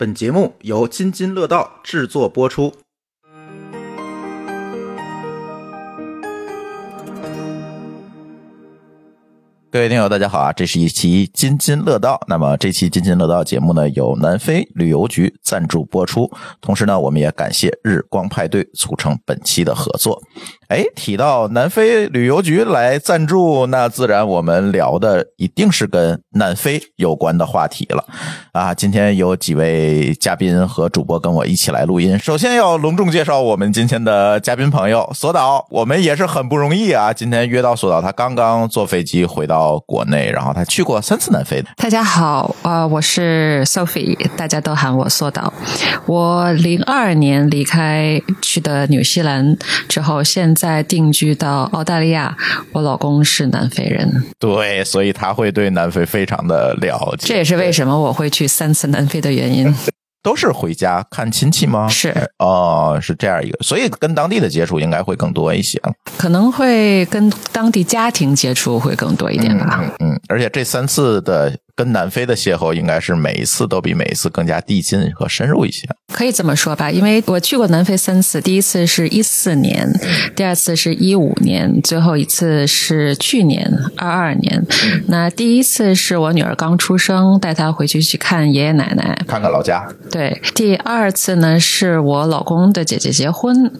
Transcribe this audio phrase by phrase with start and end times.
[0.00, 2.72] 本节目由津津乐道制作播出。
[9.70, 10.54] 各位听友，大家好啊！
[10.54, 12.18] 这是一期津津乐道。
[12.26, 16.30] 那么这期津津乐道节目呢，由南非旅游局赞助播出。
[16.62, 20.22] 同时呢，我们也感谢日光派对促成本期的合作。
[20.70, 28.04] 哎，提到南非旅游局来赞助，那自然我们聊的一定是跟南非有关的话题了
[28.52, 28.72] 啊！
[28.72, 32.16] 今天有几位嘉宾和主播跟我一起来录音。
[32.20, 37.12] 首先要隆重介绍我们今天的嘉宾朋友索导，我们也是很不容易啊！
[37.12, 39.80] 今天约到索导，他刚刚坐飞机回到。
[39.86, 41.60] 国内，然后他去过三次南非。
[41.76, 45.52] 大家好，啊，我是 Sophie，大家都喊我索导。
[46.06, 49.56] 我零二年离开去的纽西兰
[49.88, 52.36] 之后，现在定居到澳大利亚。
[52.72, 57.28] 我老公是南非人，对，所以他会对南非非常的了解。
[57.28, 59.72] 这也是为什么我会去三次南非的原因。
[60.22, 61.88] 都是回家看亲戚吗？
[61.88, 65.80] 是哦，是这样一个，所以跟当地的接触应该会更多一些
[66.18, 69.82] 可能会跟当地家庭接触会更多一点吧。
[70.00, 71.56] 嗯，而且这三次的。
[71.80, 76.90] 跟南非的邂逅应该是每一次都比每一次更加递进和深入一些，可以这么说吧？
[76.90, 79.90] 因为我去过南非三次，第一次是一四年，
[80.36, 84.62] 第二次是一五年，最后一次是去年二二年。
[85.08, 89.88] 那第一次是我女儿刚出生，带她回去去看爷爷奶奶，看看老家。
[90.10, 93.72] 对，第二次呢是我老公的姐姐结婚，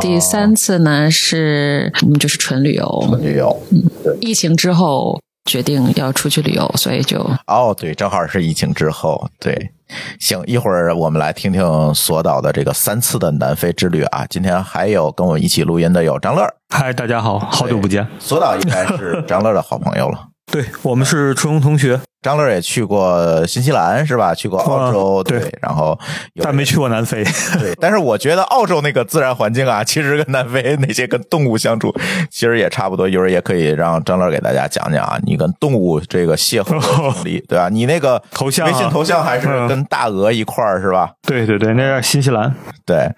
[0.00, 3.60] 第三次呢是我们就是纯旅游，纯旅游。
[3.72, 3.82] 嗯，
[4.20, 5.20] 疫情之后。
[5.48, 9.72] 决定要出去旅游，所以就哦，对，正好是疫情之后，对，
[10.20, 14.26] 行，一会儿我们来听听索导的这个三次的南非之旅啊。
[14.28, 21.98] 今天还有跟我一起录音的有张乐，嗨，大家好，好久不见，索导应该是张乐的好朋友了， 对我们是初中同学。
[22.20, 24.34] 张乐也去过新西兰是吧？
[24.34, 25.98] 去过澳洲，对，然后
[26.42, 27.22] 但没去过南非。
[27.58, 31.94] 对，但是我觉得澳洲那个自然环境啊， 其实跟南非那些跟动物相处，
[32.30, 33.08] 其实也差不多。
[33.08, 37.68] 一会儿也可以让张乐给大家讲讲啊，你跟动物这个邂逅的经历，对吧？
[37.68, 41.10] 你那个头像，微信头像还是跟大鹅一块儿是吧？
[41.22, 42.52] 对对对，那是新西兰。
[42.84, 43.08] 对，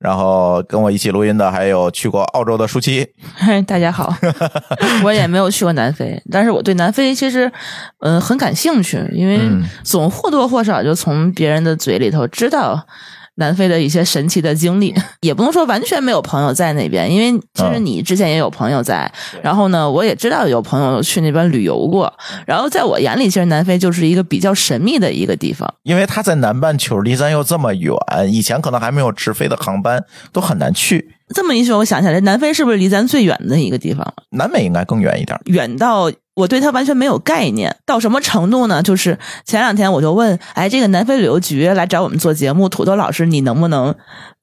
[0.00, 3.06] 然后跟我一起录音的还有去过澳洲的舒淇。
[3.34, 4.12] 嗨， 大家好，
[5.04, 7.52] 我也没有去过南非，但是我对南非其实
[7.98, 9.38] 嗯很感兴趣，因为。
[9.42, 12.86] 嗯，总或多或少就从别人的嘴里头知道
[13.40, 19.10] 南非的一些神奇的经历，也不能说完全没有朋友在那边，因为其实你之前也有朋友在，
[19.42, 22.12] 然后呢，我也知道有朋友去那边旅游过，
[22.46, 27.92] 然后在我眼里，其实南非就是一个比较神秘的一个地方，因为它在南半球，离咱又这么远，
[28.28, 31.16] 以前可能还没有直飞的航班，都很难去。
[31.34, 34.14] 这么一说，我想起来，南非是不是离咱最远的一个地方？
[34.30, 36.10] 南美应该更远一点，远到。
[36.34, 38.82] 我对它完全没有概念，到什么程度呢？
[38.82, 43.94] 就是前两天我就问，哎，这个南非旅游局来找我们做节目，土豆老师，你能不能？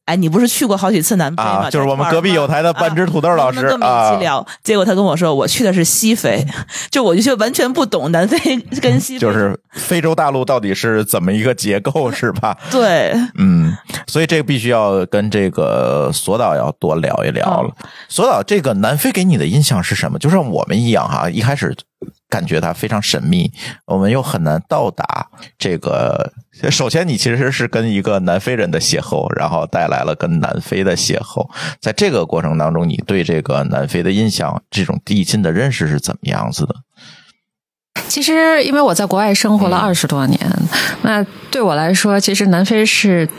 [0.08, 1.70] 哎，你不是去过好几次南非吗？
[1.70, 4.16] 就是我们隔壁有台的半只土豆老师啊。
[4.20, 6.48] 聊，结果他跟我说，我去的是西非，
[6.90, 9.20] 就我就完全不懂南非 跟西。
[9.20, 12.58] 就是非洲大陆到底是怎么一个结构， 是吧？
[12.72, 13.76] 对，嗯，
[14.08, 17.70] 所以这个必须要跟这个索导要多聊一聊了。
[18.08, 20.18] 索导，这个南非给你的印象是什么？
[20.18, 21.76] 就像我们一样哈，一开始。
[22.30, 23.52] 感觉它非常神秘，
[23.86, 25.28] 我们又很难到达
[25.58, 26.34] 这个。
[26.70, 31.48] 首先，你其实是跟一个南非人的邂逅，然后带来了跟南非的邂逅。
[31.80, 36.76] 在这个过程当中，你对这个南非的印象，这种递进的认识是怎么样子的？
[38.08, 40.40] 其实，因为我在国外生活了二十多年，
[41.04, 43.30] 那对我来说，其实南非是。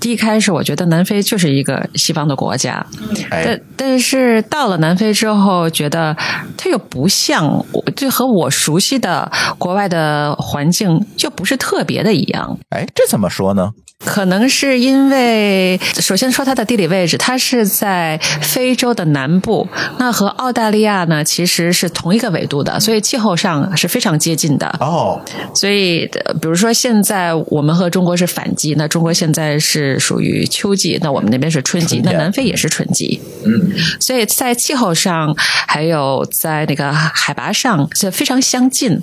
[0.00, 2.84] 第一开始，我觉得南非就是一个西方的国家，
[3.30, 6.16] 但但是到了南非之后，觉得
[6.56, 12.58] 它又不像，就和我熟悉的国外的环境就不是特别的一样。
[12.70, 13.72] 哎，这怎么说呢？
[14.04, 19.68] 可能是因为，首先说它的地理位置，它是在非洲的南部，
[19.98, 24.66] 那和澳大利亚呢其实是同一个纬度的，所以气候上是非常接近的。
[24.80, 25.20] 哦，
[25.54, 26.06] 所以
[26.40, 33.20] 比如说现在我们和中国是反季，那中国现在是属于秋季，那我们那边是春季，那南非也是春季。
[33.44, 33.70] 嗯，
[34.00, 38.98] 所以在气候上还有在那个海拔上是非常相近。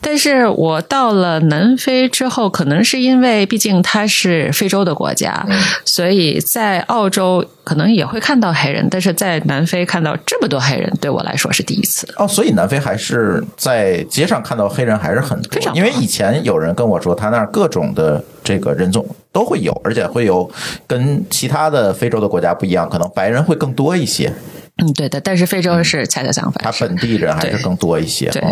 [0.00, 4.23] 但是我到了南非之后，可能是因为毕竟它是。
[4.30, 5.46] 是非洲的国家，
[5.84, 12.08] 所以在澳洲可能也会看到黑人，但是在南非看到这么多黑人，对我来说是第一次。
[12.16, 20.50] 哦，所以南非还是在街上看到黑人还是很多，因为以前有人跟我说，他那儿各种的这个人种都会有，而且会有
[20.86, 24.32] 跟其他的非洲的国家不一样，可能白人会更多一些。
[24.78, 28.28] 嗯，对的，但是非洲是恰恰相反，他本地人还是更多一些。
[28.30, 28.42] 对，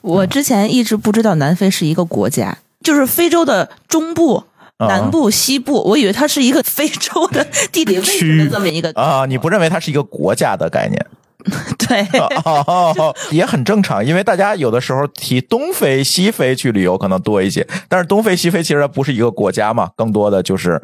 [0.00, 4.44] 我之前一直不知道南非是一个国家，就是非洲的中部。
[4.78, 11.06] 啊南部、西部，我以为它是一个非洲的地理位置的这么一个啊，你不认为它是一个国家的概念？
[11.78, 12.04] 对。
[12.44, 20.82] 哦，也很正常，因为大家有的时候提东非、西非去旅游可能多一些，但是东非、西非其实它不是一个国家嘛，更多的就是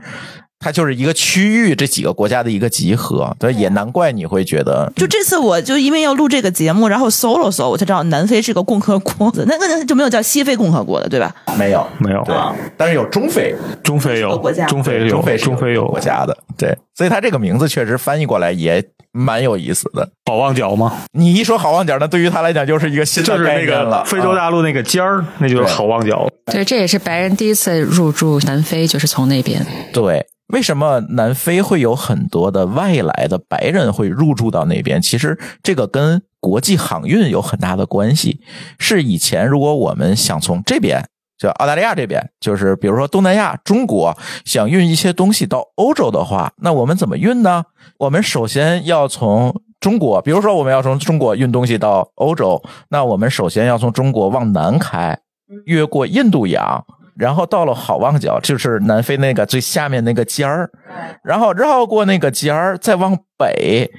[0.62, 11.34] 它就是一个区域，这几个国家的一个集合，对，也难怪你会觉得就这次，我就因为要录这个节目，然后搜了搜，我才知道南非是个共和国，那个就没有叫西非共和国的，对吧？
[11.58, 12.34] 没有没有对，
[12.76, 20.08] 但是有中非，中非有国家中非有中非中非有国家的，对，所以它这个名字确实翻译过来也蛮有意思的。
[20.30, 20.92] 好望角吗？
[21.12, 23.98] 你一说好望角，那对于他来讲就是一个新的就是那概念了。
[23.98, 26.26] 个非洲啊大陆那个尖儿，那就是好望角。
[26.46, 29.64] 对，这也是白人第一次入驻南非，就是从那边。
[29.92, 35.02] 对，为什么南非会有很多的外来的白人会入驻到那边？
[35.02, 38.40] 其实这个跟国际航运有很大的关系。
[38.78, 41.04] 是以前如果我们想从这边。
[41.38, 47.64] 就澳大利亚这边，就是比如说东南亚、中国想运一些东西到欧洲的话，那我们怎么运呢？
[47.98, 55.18] 我们首先要从中国，比如说我们要从中国运东西到欧洲，那我们首先要从中国往南开，
[55.64, 56.84] 越过印度洋，
[57.16, 60.70] 然后到了好望角，就是南非那个最下面那个尖儿，
[61.22, 63.90] 然后绕过那个尖儿，再往北，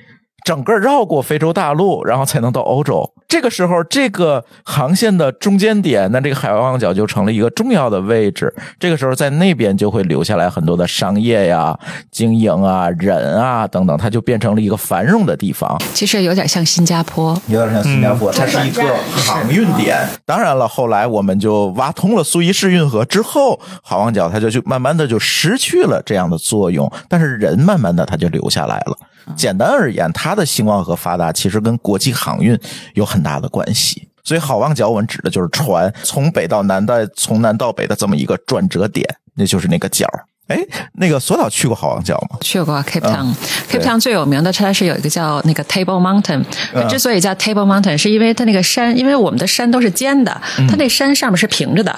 [0.44, 3.14] 整个绕过非洲大陆，然后才能到欧洲。
[3.34, 8.54] 这个时候，这个航线的中间点，那这个海望角就成了一个重要的位置。
[8.80, 11.76] 这个时候，在那边就会留下来很多的商业呀、
[12.12, 15.82] 经营啊、人啊等等，它就变成了一个繁荣的地方。
[15.96, 18.84] 其实有点像新加坡，有点像新加坡，它是一个
[19.16, 19.98] 航运点。
[20.28, 28.96] 当然了，后来我们就挖通了苏伊士运河之后，好望角它就就慢慢的就失去了这样的作用，但是人慢慢的它就留下来了。
[29.38, 32.60] 简单而言，它的兴旺和发达其实跟国际航运
[32.94, 34.08] 有很大的关系。
[34.24, 39.04] 所以好望角我们指的就是船从北到南的，从南到北的这么一个转折点，
[39.36, 40.08] 那就是那个角。
[40.48, 40.60] 哎，
[40.96, 42.38] 那个索岛去过好望角吗？
[42.42, 43.36] 去过 Cape Town、嗯
[43.70, 46.44] Cape 对 Town 最有名的，它是有一个叫那个 Table Mountain。
[46.74, 46.88] 它嗯。
[46.90, 50.68] 之所以叫 Table Mountain，是因为它那个山，因为我们的山都是尖的，嗯。
[50.68, 51.98] 它那山上面是平着的，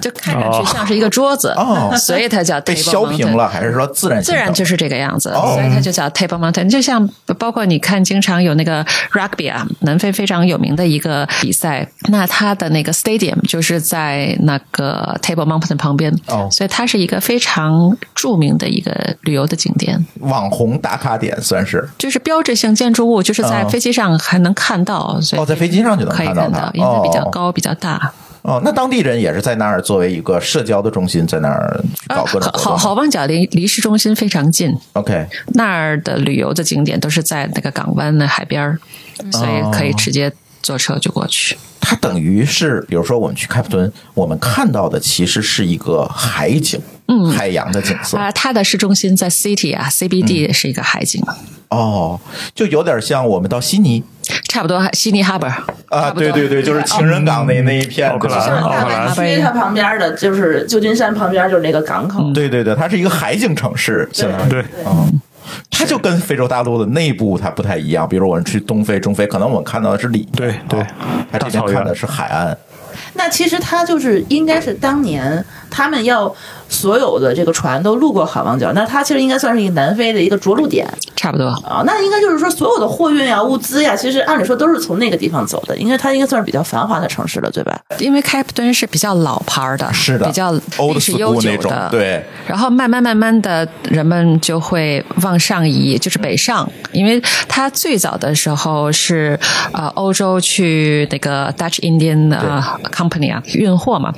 [0.00, 1.92] 就看上去像是一 gable 桌子，哦。
[1.96, 5.54] 所以它叫被 Table 削平了，还是说自然自然就是是这个样子，哦。
[5.56, 6.70] 所以它就叫 Table Mountain。
[6.70, 7.06] 就像
[7.38, 16.48] 包括你看，经常有那个 rugby 啊，南非非常有名的一个比赛，那它的那个 stadium 就是在那个 Table Mountain 旁边，哦。
[16.52, 17.79] 所以它是一个非常
[18.14, 21.88] 著名的一个旅游的景点，网红打卡点，算是。
[21.98, 26.40] 就是标志性建筑物，就是在哦飞机上还能看到，所以哦，在飞机上就能看到它。
[26.42, 28.12] 看到，，因为它比较哦高、比较大。
[28.42, 32.62] 哦，那当地人也是在那儿作为一个社交的中心，在那儿去搞各种活动。
[32.62, 38.78] 好好望角离离市中心非常近，OK，那儿的旅游的景点都是在那个港湾的海边儿，
[39.30, 41.58] 所以可以直接坐车就过去。
[41.80, 48.18] 它等于是，比如说我们去开普敦，我们看到的其实是一个海景，嗯，海洋的景色。
[48.18, 51.22] 啊，它的市中心在 City 啊嗯，CBD 是一个海景，
[51.68, 52.20] 哦，
[52.54, 54.04] 就有点像我们到悉尼。
[54.48, 55.52] 差不多悉尼 Harbour
[55.88, 64.50] 啊，对对对，就是情人港那那一片，奥克兰对吧奥克兰因为它旁边的就是旧金山旁边就是那个港口，对对对，它是一个海景城市，相当于。
[64.50, 65.20] 对，嗯，
[65.70, 68.08] 它就跟非洲大陆的内部它不太一样。
[68.08, 72.56] 比如我们去东非、中非，可能我们看到的是里面，对对啊它这边看的是海岸。
[73.14, 76.34] 那其实它就是应该是当年他们要
[76.70, 81.48] 所有的这个船都路过好望角，那它其实应该算是一个南非的一个着陆点差不多。
[81.48, 81.82] 啊。
[81.84, 87.78] 那应该就是说所有的货运呀、物资呀，其实按理说都是从那个地方走的，应该它应该算是比较繁华的城市了，对吧？
[87.98, 92.24] 因为开普敦是比较老牌儿的，是的比较历史悠 school 那种久的，对。
[92.46, 99.38] 然后慢慢慢慢的，人们就会往上移，就是北上，因为它最早的时候是
[99.72, 104.12] 呃欧洲去那个 Dutch Indian 啊、Company 啊运货嘛，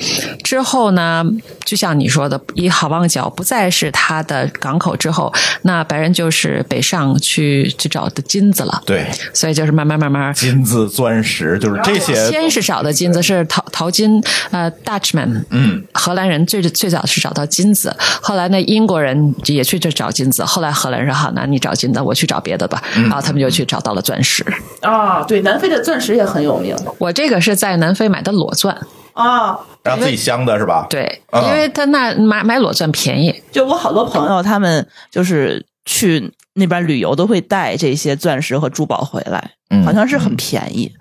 [0.45, 1.25] 之后呢，
[1.65, 5.33] 就像你说的，以好望角不再是它的港口之后，
[5.63, 12.31] 那白人就是北上去去找的金子了，对，所以就是慢慢慢慢金子、钻石，就是这些。
[12.31, 24.45] 先是找的金子是淘淘金，呃，Dutchman，嗯，荷兰人最最早是找到金子，后来呢，英国人也去这找金子，后来荷兰人好，那你找金子，我去找别的吧，然后他们就去找到了钻石。
[24.81, 26.77] 啊，对，南非的钻石也很有名。
[26.99, 28.77] 我这个是在南非买的裸钻，
[29.13, 29.59] 啊。
[29.83, 30.87] 然后自己镶的是吧？
[30.89, 40.93] 对，嗯因为他那买买裸钻便宜，就我好多朋友，他们就是去那边旅游都会带这些钻石和珠宝回来，嗯好像是很便宜。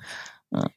[0.56, 0.70] 嗯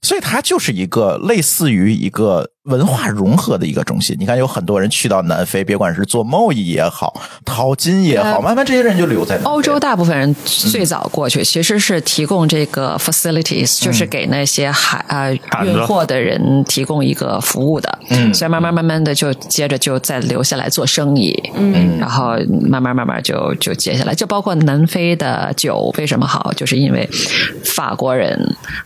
[0.00, 4.16] 所以它就是一个类似于一个文化融合的一个中心。
[4.20, 9.80] 你看，有很多人去到南非，别管是做贸易也好，淘金也好，慢慢这些人就留在欧洲。
[9.80, 15.32] 大部分人最早过去其实是提供这个 facilities，就是给那些海啊
[15.64, 17.98] 运货的人提供一个服务的。
[18.10, 21.32] 嗯，所以慢慢慢慢的就接着就再留下来做生意。
[21.56, 27.08] 嗯，然后慢慢慢慢就就接下来，就包括南非的酒为什么好，就是因为
[27.64, 28.38] 法国人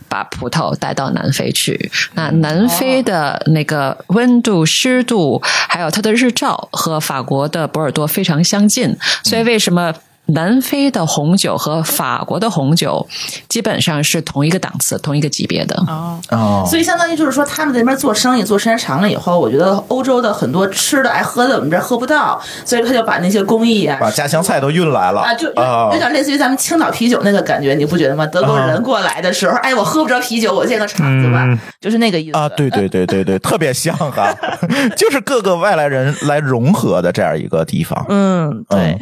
[0.09, 1.91] 把葡萄带到南非去。
[2.15, 9.93] 那南非的那个温度、湿度，还有它的日照和法国的波尔多非常相近，所以为什么？
[10.27, 13.07] 南非的红酒和法国的红酒
[13.47, 15.75] 基本上是同一个档次、同一个级别的。
[15.87, 16.19] 哦。
[16.29, 25.21] 哦，所以相当于就是说，他们在那边做生意做时间长了以后，我觉得欧洲的很多吃的爱喝的，我们这喝不到，所以他就把那些工艺啊，把家乡菜都运来了。
[25.21, 28.25] 啊，就有点类似于咱们青岛啤酒那个感觉，你不觉得吗？
[28.27, 31.47] 德国人过来的时候，哎，我喝不着啤酒，我建个厂子吧，
[31.79, 32.37] 就是那个意思。
[32.37, 34.33] 啊，对对对对对，特别像哈，
[34.97, 38.99] 就是各个外来人来融合的这样一个地方，嗯，对。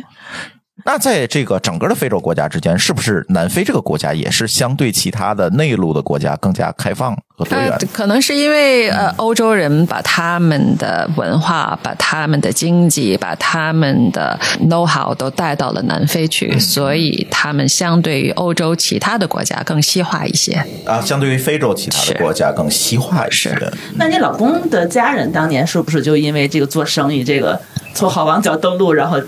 [0.88, 7.76] 那在这个整个的非洲国家之间，是不是南非这个国家也是相对其他的内陆的国家更加开放和多元？
[7.92, 14.40] 可能是因为呃，欧洲人把他们的文化、把他们的经济、把他们的
[14.70, 21.02] know how 都带到了南非去，所以他们相对于欧洲其他的国家更西化一些啊。
[21.02, 23.58] 相对于非洲其他的国家更西化一些。
[23.96, 27.60] 那你老公的家人当年是不是就因为这个做生意，这个
[27.96, 29.20] 从好望角登陆，然后？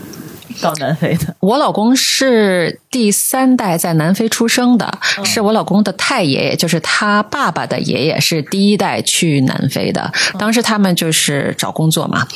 [0.62, 10.12] 到南非的，我老公是第三代在南非出生的，是我老公的太爷爷，就是他爸爸的爷爷是第一代去南非的。
[10.40, 12.28] 当时他们就是找工作嘛，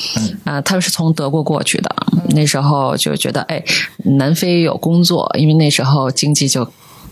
[0.44, 1.94] 啊，他们是从德国过去的，
[2.30, 3.62] 那时候就觉得哎，
[4.18, 6.68] 南非有工作，因为那时候经济就。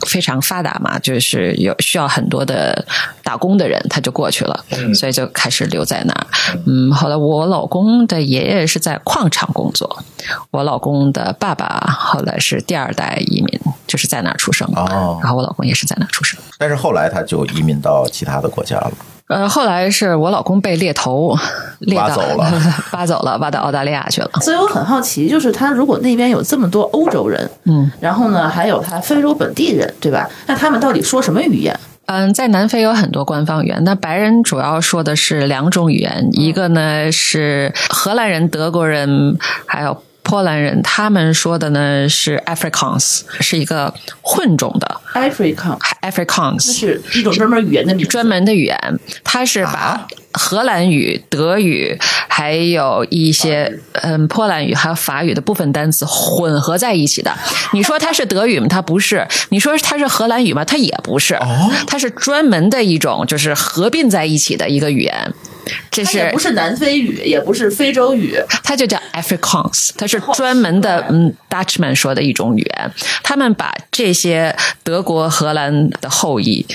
[0.07, 2.85] 非常发达嘛，就是有需要很多的
[3.23, 4.65] 打工的人，他就过去了，
[4.95, 6.27] 所以就开始留在那儿。
[6.67, 10.03] 嗯，后来我老公的爷爷是在矿场工作，
[10.51, 11.67] 我老公的爸爸
[11.99, 14.81] 后来是第二代移民，就是在那儿出生的。
[14.81, 18.93] 哦，然后我老公也是在那儿出生，但是后来他就移民到其他的国家了。
[19.31, 21.39] 呃，后来是我老公被猎头
[21.95, 22.53] 挖走了，
[22.93, 24.31] 挖走了，挖到澳大利亚去了。
[24.41, 30.29] 所以我很好奇，就是他如果那边有这么多欧洲人，嗯，然后呢，还有他非洲本地人，对吧？
[30.47, 31.79] 那他们到底说什么语言？
[32.07, 39.97] 嗯，在南非有很多官方语言，那白人主要说的是两种语言，一个呢是荷兰人、德国人，还有。
[40.31, 57.37] 波兰人他们说的呢是 Afrikaans，是一个混种的 Afrikaans，Afrikaans 是一种专门语言的专门的语言，它是把荷兰语、德语还有一些嗯波兰语还有法语的部分单词混合在一起的。
[57.73, 58.67] 你说它是德语吗？
[58.69, 59.27] 它不是。
[59.51, 60.65] 你说它是荷兰语吗？
[60.65, 61.39] 它也不是。
[61.87, 65.35] 它是专门的一种，就是合并在一起的一个语言。
[65.91, 68.35] 这是不是南非语，也不是非洲语，
[68.65, 72.91] 它就叫 Afrikaans，它是专门的嗯 Dutchman 说的一种语言。
[73.23, 76.67] 他们把这些德国、荷兰的后裔。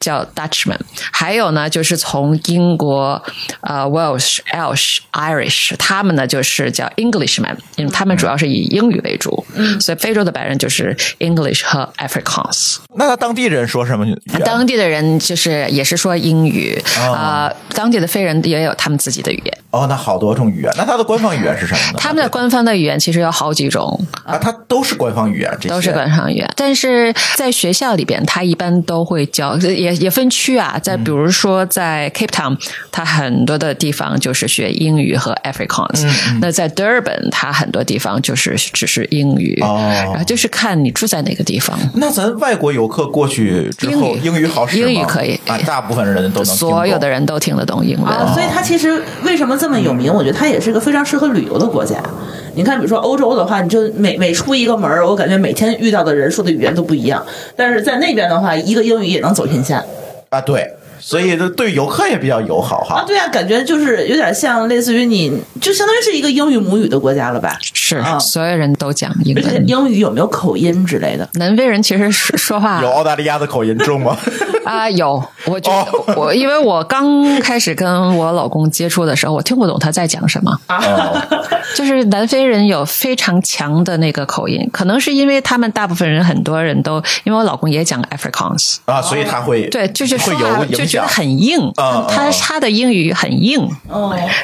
[0.00, 0.78] 叫 Dutchman，
[1.12, 3.20] 还有呢，就是从英国、
[3.62, 9.44] 呃 Welsh、Welsh、Irish，他们呢就是叫 Englishman，因为他们主要是以英语为主，
[9.80, 12.76] 所以非洲的白人就是 English 和 Afrikaans。
[12.94, 14.06] 那他当地人说什么？
[14.44, 19.58] 当地的人就是也是说英语啊，当地的非人也有他们自己的语言。
[19.70, 20.72] 哦，那好多种语言。
[20.76, 21.98] 那他的官方语言是什么呢？
[21.98, 26.48] 他们的官方的语言其实有好几种啊，它都是官方语言，这都是官方语言。
[26.56, 29.87] 但是在学校里边，他一般都会教也。
[29.88, 32.56] 也也分区啊，在比如说在 Cape Town，
[32.92, 36.06] 它很多的地方就是学英语和 Afrikaans。
[36.40, 39.58] 那在 Durban，它很多地方就是只是英语。
[39.62, 39.76] 哦，
[40.12, 41.78] 然后就是看你住在哪个地方。
[41.94, 44.88] 那咱外国游客过去之后，英语好使吗？
[44.88, 48.34] 英语可以啊，大部分人都能，所有的人都听得懂英文。
[48.34, 50.12] 所以它其实为什么这么有名？
[50.12, 51.96] 我觉得它也是个非常适合旅游的国家。
[52.58, 57.24] 你看，比如说欧洲的话，你就每每出一个门我感觉每天遇到的人说的语言都不一样。
[57.54, 59.84] 但是在那边的话，一个英语也能走天下。
[60.30, 60.68] 啊，对。
[61.08, 62.96] 所以，对游客也比较友好哈。
[62.96, 67.56] 啊，对啊，感觉就是有点像类似于你，就相当于是一个英语母语的国家了吧？
[67.62, 69.66] 是，所有人都讲英文。
[69.66, 71.26] 英语有没有口音之类的？
[71.34, 74.14] 南非人其实说话有澳大利亚的口音重吗？
[74.66, 75.24] 啊，有。
[75.46, 80.60] 我觉得我因为我刚开始跟我老公接触的时候，我听不懂他在讲什么。
[80.66, 81.26] 啊，
[81.74, 90.66] 就是南非人有非常强的那个口音，可能是因为他们大部分人很多人都因为我老公也讲 Afrikaans 啊，所以他会对，就是会有
[91.02, 91.18] 影响。
[91.18, 91.72] 很硬，
[92.08, 93.68] 他他的英语很硬，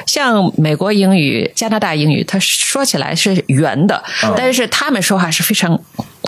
[0.07, 4.03] 像美国英语、加拿大英语，他说起来是圆的，
[4.37, 5.79] 但是他们说话是非常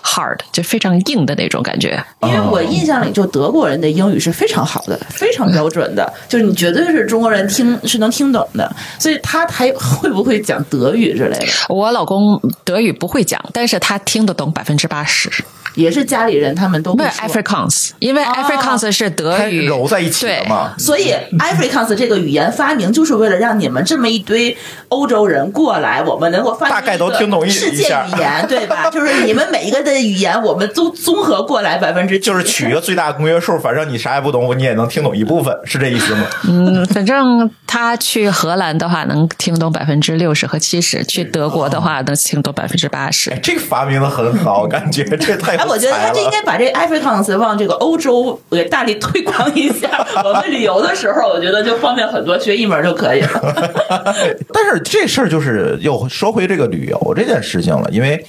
[0.03, 2.03] hard，就非常硬的那种感觉。
[2.23, 8.75] 因为我印象里，就德国人的英语是非常好的，非常标准的，就是你绝对是中国人听是能听懂的。
[8.99, 11.47] 所以他还会不会讲德语之类的？
[11.69, 15.31] 我老公德语不会讲，但是他听得懂百分之八十。
[15.77, 20.75] 也是家里人他们都没有会说 Afrikaans，因为 Afrikaans 是德它语揉在一起的嘛。
[20.77, 24.57] 所以 Afrikaans 这个语言发明就是为了让你们这么一堆
[24.89, 28.89] 欧洲人过来，我们能够发明大概都听懂一世界语言，对吧？
[28.91, 36.27] 就是你们每一个的语言，我们都综合过来百分之 就是取一个最大公约数，反正你啥也不懂，你也能听懂一部分，是这意思吗？
[36.49, 43.37] 嗯，反正他去荷兰的话能听懂百分之六十和七十，去德国的话能听懂百分之八十。
[43.43, 49.89] 这个发明的很好，感觉这太哎，我觉得他这应该把这个 Afrikaans 往这个欧洲给大力推广一下。
[50.25, 53.55] 我们旅游的时候，我觉得就方便很多，学一门就可以了。
[54.53, 58.25] 但是这事儿就是又说回这个旅游这件事情了，因为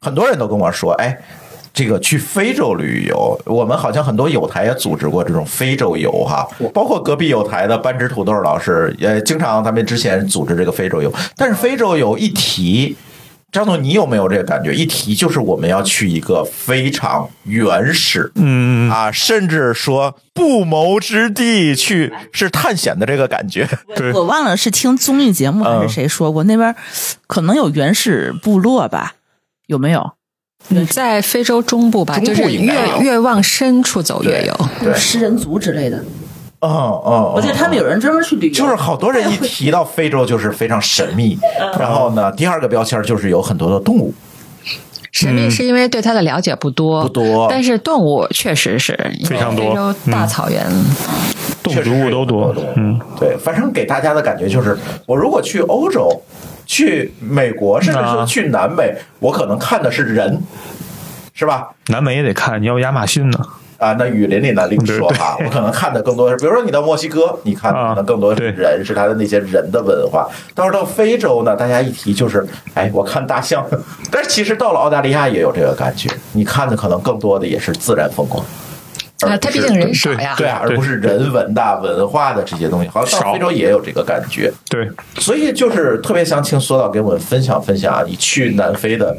[0.00, 1.16] 很多人都跟我说，哎。
[1.74, 11.10] 这个去非洲旅游，我们好像很多友台也组织过这种非洲游哈，包括隔壁友台的班直土豆老师也经常他们之前组织这个非洲游。
[11.34, 12.94] 但是非洲游一提，
[13.52, 14.72] 张总你有没有这个感觉？
[14.72, 23.68] 一提就是我们要去一个非常原始，嗯，啊，甚至说不谋之地去是探险的这个感觉。
[23.94, 26.74] 对我忘了是听综艺节目还是谁说过，那边
[27.26, 29.16] 可能有原始部落吧？
[29.66, 30.12] 有没有？
[30.70, 34.68] 嗯，在非洲中部吧，中部就是应该有越越往深处走越有。
[34.80, 36.02] 对，食人族之类的。
[36.64, 41.36] 嗯嗯，我记得他们有人专门去旅游，就是好多人一提到非洲就是非常神秘，
[41.78, 44.14] 然后呢，第二个标签就是有很多的动物，
[45.10, 47.48] 神秘是因为对它的了解不多，不多。
[47.50, 48.96] 但是动物确实是
[49.28, 49.70] 非常多。
[49.70, 50.64] 非洲大草原，
[51.64, 52.54] 动植物都多。
[52.76, 56.08] 嗯，对，反正给大家的感觉就是，我如果去欧洲、
[56.64, 58.24] 去美国，甚至是啊。
[58.24, 60.40] 去南美，我可能看的是人，
[61.34, 61.70] 是吧？
[61.88, 63.38] 南美也得看，你要亚马逊呢，
[63.82, 65.36] 啊，那雨林里呢，另说哈。
[65.44, 70.28] 我可能看的更多是，比如说你到墨西哥，你看的可能更多是对人，是他的那些人的文化。
[70.54, 73.66] 到时候到非洲呢，大家一提就是，哎，我看大象。
[74.08, 78.44] 但是其实到了澳大利亚也有这个感觉，你看的可能更多的也是自然风光。
[79.22, 80.34] 而啊，它毕竟人少呀。
[80.36, 84.52] 对啊，而不是人文的文化的这些东西，好像到非洲也有这个感觉。
[84.68, 84.88] 对，
[85.18, 89.16] 所以就是特别想请索导给我们分享分享啊，你去南非的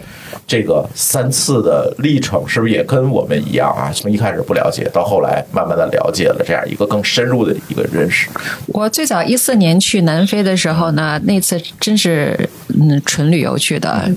[0.48, 3.92] 这个三次的历程，是不是也跟我们一样啊？
[3.94, 8.30] 从一开始不了解，到后来慢慢的了解了，这样一个更深入的一个认识。
[8.68, 14.10] 我最早一四年去南非的时候呢，那次真是嗯纯旅游去的，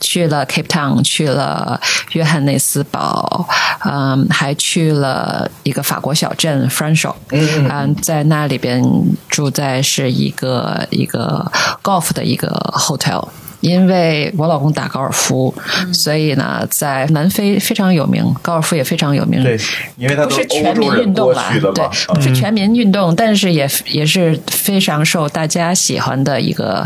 [0.00, 1.80] 去了 Cape Town，去了
[2.12, 3.46] 约翰内斯堡，
[3.84, 5.21] 嗯，还去了
[5.62, 8.82] 一个法国小镇 Franchot，嗯，在那里边
[9.28, 11.50] 住在是一个一个
[11.82, 13.28] golf 的一个 hotel。
[13.60, 15.54] 因为我老公打高尔夫，
[15.94, 19.40] 所以呢，在南非非常有名，高尔夫也非常有名。
[19.40, 19.56] 对，
[19.96, 26.84] 因为它不是全民运动啦过去的，对，，不是全民运动，但是也也是非常受大家喜欢的一个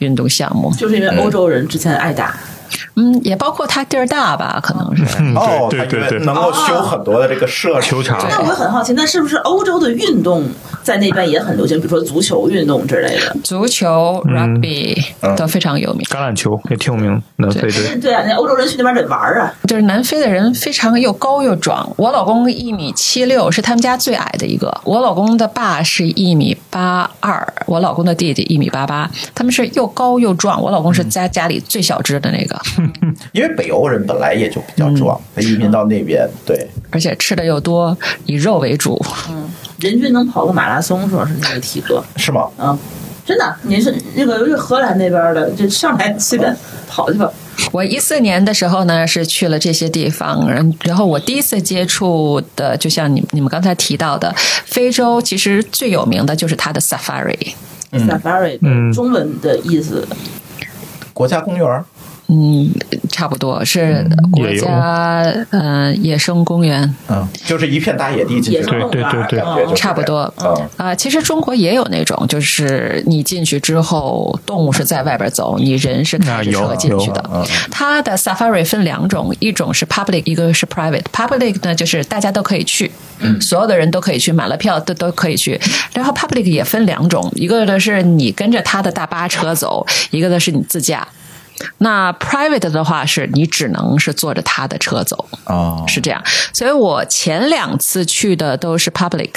[0.00, 0.70] 运动项目。
[0.74, 2.57] 就是因为欧洲人之前爱打，嗯，
[3.22, 5.04] 也包括它地儿大吧，可能是。
[5.20, 10.44] 嗯，哦，对对对能够修很多的这个设施球场那我很好奇，那是不是欧洲的运动
[10.82, 11.78] 在那边也很流行？
[11.78, 13.36] 比如说足球运动之类的。
[13.42, 16.02] 足球、rugby 嗯都非常有名。
[16.10, 17.96] 橄榄球也挺有名，南非队。
[18.00, 19.52] 对啊，那欧洲人去那边得玩啊。
[19.66, 21.88] 就是南非的人非常又高又壮。
[21.96, 24.68] 我老公一米七六，是他们家最矮的一个。
[24.84, 30.60] 我老公的爸是一米八二，我老公的弟弟一米八八，他们是又高又壮。
[30.60, 32.57] 我老公是家家里最小只的那个，
[33.32, 39.00] 因为北欧人本来也就比较壮，他移民到那边，对，而且吃的又多，以肉为主。
[39.28, 42.48] 嗯人均能跑个马拉松，说是那个体格是吗？
[42.56, 42.76] 啊，
[43.24, 43.56] 真的。
[43.62, 46.52] 你是那个是荷兰那边的，就上来随便
[46.88, 47.32] 跑去吧。
[47.70, 60.04] 我一四年的时候呢，是去了这些地方，然然后我第一次接触的，就像你你们刚才提到的，非洲其实最有名的就是它的 safari，Safari 嗯中文的意思，
[61.12, 61.84] 国家公园，
[62.30, 62.70] 嗯，
[63.10, 70.30] 差不多是国家嗯野生公园，嗯，就是一片大野地进去，对对对对差不多。
[70.76, 77.46] 啊、其实中国也有那种，就是你进去之后，动物是在外边走，你人是开着车进去的。
[77.70, 81.04] 它的 safari 分两种，一种是 public，一个是 private。
[81.10, 82.92] public 呢，就是大家都可以去，
[83.40, 85.58] 所有的人都可以去，买了票都都可以去。
[85.94, 91.08] 然后 public 也分两种，一个的是你跟着他的大巴车走，一个的是你自驾。
[91.78, 95.28] 那 private 的话，是你只能是坐着他的车走。
[95.44, 96.22] 哦，是这样。
[96.52, 99.30] 所以我前两次去的都是 public。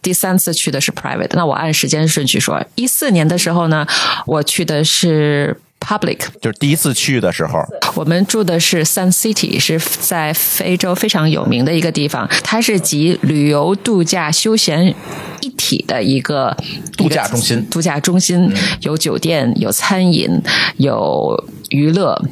[0.00, 3.84] 第三次去的是 private，那我按时间顺序说，一四年的时候呢，
[4.26, 7.64] 我去的是 Public，就是第一次去的时候，
[7.94, 14.94] 我们住的是 Sun City，是在非洲非常有名的一个地方，它是集旅游、度假、休闲
[15.40, 16.56] 一体的一个
[16.96, 17.66] 度假中心。
[17.70, 20.40] 度假中心有酒店，有餐饮，
[20.76, 22.22] 有娱乐。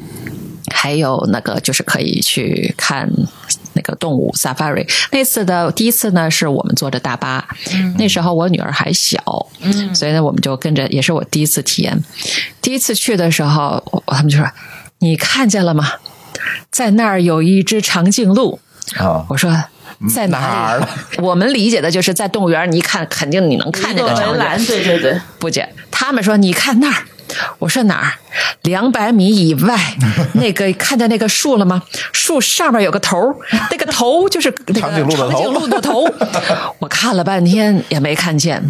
[0.69, 3.09] 还有那个就是可以去看
[3.77, 4.85] 那个动物 safari。
[5.11, 7.47] 那次的第一次呢，是我们坐着大巴，
[7.97, 9.21] 那时候我女儿还小，
[9.61, 12.03] 嗯，所以呢，我们就跟着，也是我第一次体验。
[12.61, 14.49] 第一次去的时候，我他们就说
[14.99, 15.85] ：“你看见了吗？
[16.71, 18.59] 在那儿有一只长颈鹿。”
[18.97, 19.55] 啊，我说。
[20.13, 20.89] 在哪儿里了？
[21.23, 24.33] 我们理解的就是在动物园，你一看肯定你能看见一个个长颈鹿。
[24.33, 27.03] 围栏，对对对，不姐，他们说你看那儿，
[27.59, 28.13] 我说哪儿？
[28.63, 29.77] 两百米以外，
[30.33, 31.81] 那个看见那个树了吗？
[32.13, 33.17] 树上面有个头，
[33.71, 36.05] 那个头就是那个长颈鹿的头长颈鹿的头。
[36.79, 38.61] 我看了半天也没看见，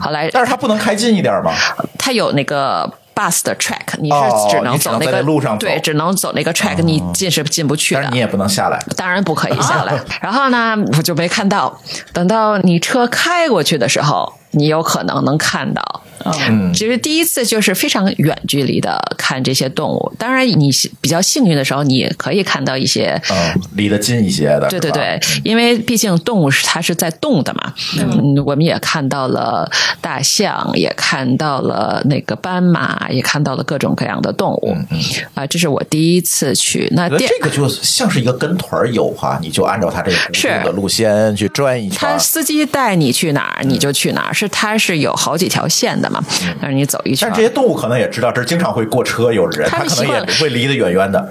[0.00, 1.52] 后来但是它不能开近一点吗？
[1.98, 8.18] 它有那个 bus 的 track，你哦是只能走那个那路上对，只能走那个 track，你进是进不去的你。
[8.18, 8.78] 也不能下来。
[8.96, 9.98] 当然不可以下来。
[10.20, 11.80] 然后呢，我就没看到。
[12.12, 16.02] 等到你车开过去的时候，你有可能能看到。
[16.48, 20.12] 嗯其实第一次就是非常远距离的看这些动物。
[20.18, 23.20] 当然，你比较幸运的时候，你也可以看到一些。
[23.30, 34.98] 嗯，离得近一些的，对对对，因为毕竟动物是它是在动的嘛，嗯，我们也看到了大象，也看到了那个斑马，也看到了各种各样的动物，嗯
[35.34, 36.88] 啊，这是我第一次去。
[36.92, 42.12] 那这个就像是一个跟团游哈，你就按照他这个的路线去转一圈儿。
[42.12, 46.24] 他司机带你去哪儿，你就去哪儿，是他是有好几条线的嘛，
[46.60, 47.42] 让你走一圈但是。
[47.42, 51.28] 这些动物可能也知道这儿经常会过车有人，他它可能也会离得远远的。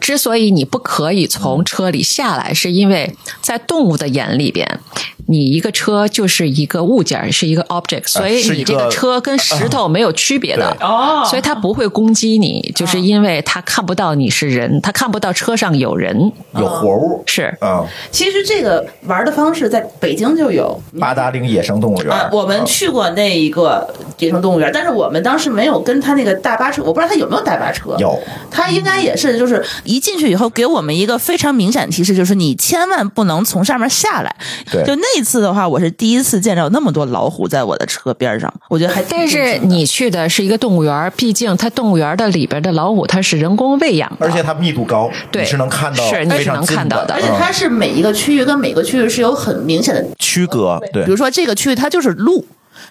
[0.00, 4.80] 之所以你不可以从车里下来，是因为在动物的眼里边，
[5.26, 10.86] 你一个车就是一个物件，是一个 object，所以你这个车跟石头没有区别的对。
[10.86, 11.24] 哦。
[11.24, 17.56] 所以它不会攻击你，就是因为它看不到你是人，它看不到车上有人，有活物，是。
[17.60, 20.80] 嗯，其实这个玩的方式在北京就有。
[21.00, 22.12] 八达岭野生动物园。
[22.12, 27.96] 啊，，我们去过那一个野生动物园，但是我们当时没有跟他那个大巴车，我不知道他有没有大巴车。
[27.98, 28.18] 有，
[28.50, 34.34] 他应该也是，就是一进去以后给我们一个非常明显的提示，就是你千万不能从上面下来。
[34.70, 47.14] 对就那一次的话，我是第一次见着那么多老虎在我的车边上，我觉得还但是你去的是一个动物园，毕竟它动物园的里边的老虎它是人工喂养的，而且它密度高，对你是能看到是你是能非常近看到的。
[47.14, 51.04] 而且它是每一个区域跟每个区域是有很明显的区隔，对。
[51.04, 52.44] 比如说这个区域它就是鹿，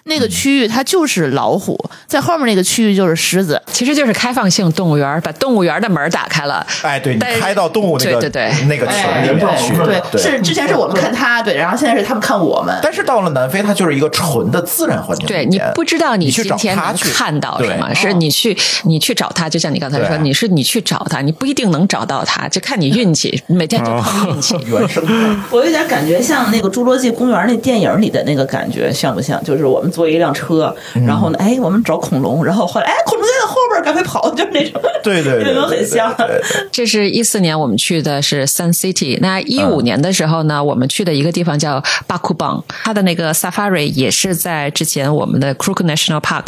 [0.04, 3.60] 那个区域它就是老虎，在后面那个区域就是狮子。
[3.72, 6.64] 其实就是开放性动物园，把动物园的门打开了。
[6.82, 12.78] 哎，对你开到动物那个对对对那个群里面去，对对，是之前是我们看它，对，然后现在是他们看我们。
[12.82, 24.54] 但是到了南非，它就是一个纯的自然环境对，你不知道你去找今天能看到什么，是你去你去找它，就像你刚才说，你是你去找它，你不一定能找到它，就看你运气，每天就碰运气。
[24.68, 25.12] 原生态。
[25.50, 29.42] 我有点感觉像那个《侏罗纪公园》那电影里的那个感觉，像不像？
[29.42, 30.74] 就是我们坐一辆车，
[31.06, 36.12] 然后呢，哎，我们找恐龙，然后后来，哎，恐龙就在后边，赶快跑，就是那种，对对对， 很像？
[36.16, 36.40] 对对。
[36.40, 46.46] 对这是一四年我们去的是 Sun City，那一五年的时候呢，我们去的一个地方叫巴库邦，它的那个 Safari 也是在之前我们的 Crook National Park，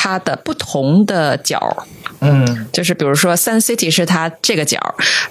[0.00, 1.58] 它的不同的角。
[2.20, 4.78] 嗯，就是比如说，Sun City 是它这个角，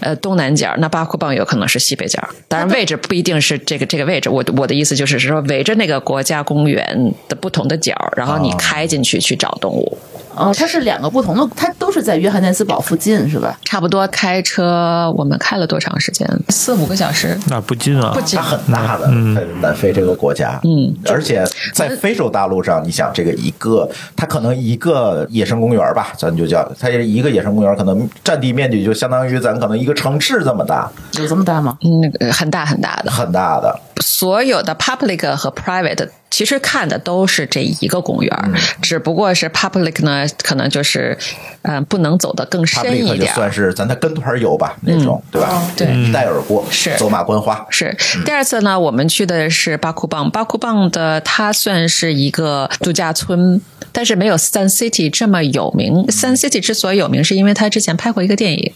[0.02, 4.30] 呃，东南角，那巴库邦有可能是西北角，当然位置不一定是这个这个位置。
[4.30, 9.98] 我我的意思就是说，围着那个国家公园的不同的角，然后你开进去去找动物。
[10.36, 13.58] 哦，它是两个不同的，它都是在约翰内斯堡附近，是吧？
[13.66, 16.30] 差不多开车，我们开了多长时间？
[16.50, 17.36] 四五个小时。
[17.48, 31.78] 那不近啊，不近它很大的，在南非这个国家，嗯，而且在非洲大陆上，你想这个一个，它可能一个野生公园吧，咱就叫它这一个野生公园，可能占地面积就相当于咱可能一个城市这么大，有这么大吗？
[31.84, 33.80] 嗯，那个很大很大的，很大的。
[34.00, 41.18] 所有的 public 和 private 其实看的都是这一个公园，嗯只不过是 public 呢，可能就是
[41.64, 43.34] 嗯、呃不能走得更深 public 就一点。
[43.34, 45.62] 算是咱的跟团游吧，那种对吧？
[45.76, 50.30] 对一带而过，是走马观花，是第二次呢，我们去的是巴库邦。
[50.30, 53.60] 巴库邦的它算是一个度假村，
[53.98, 56.06] 但是没有 Sun City 这么有名。
[56.06, 58.72] Sun City 之所以有名，是因为他之前拍过一个电影，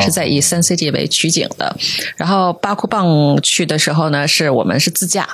[0.00, 1.76] 是在以 Sun City 为取景的。
[2.16, 5.28] 然后巴库棒去的时候呢，是我们是自驾。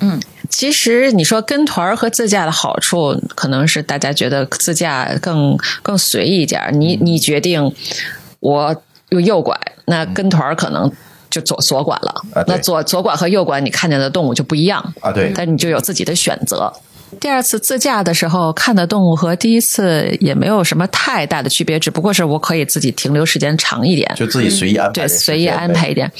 [0.00, 6.72] 嗯，其实你说跟团儿和自驾的好处，可能是大家觉得自驾更更随意一点儿。
[6.72, 7.72] 你你决定
[8.40, 10.90] 我用右拐，那跟团儿可能
[11.30, 12.12] 就左左拐了。
[12.34, 16.72] 啊那左左拐和右拐，你看见的动物就不一样啊对但你就有自己的选择。
[17.20, 26.10] 第二次自驾的时候看的动物和第一次也没有什么太大的区别，只不过是我可以自己停留时间长一点，就自己随意安排对，随意安排一点。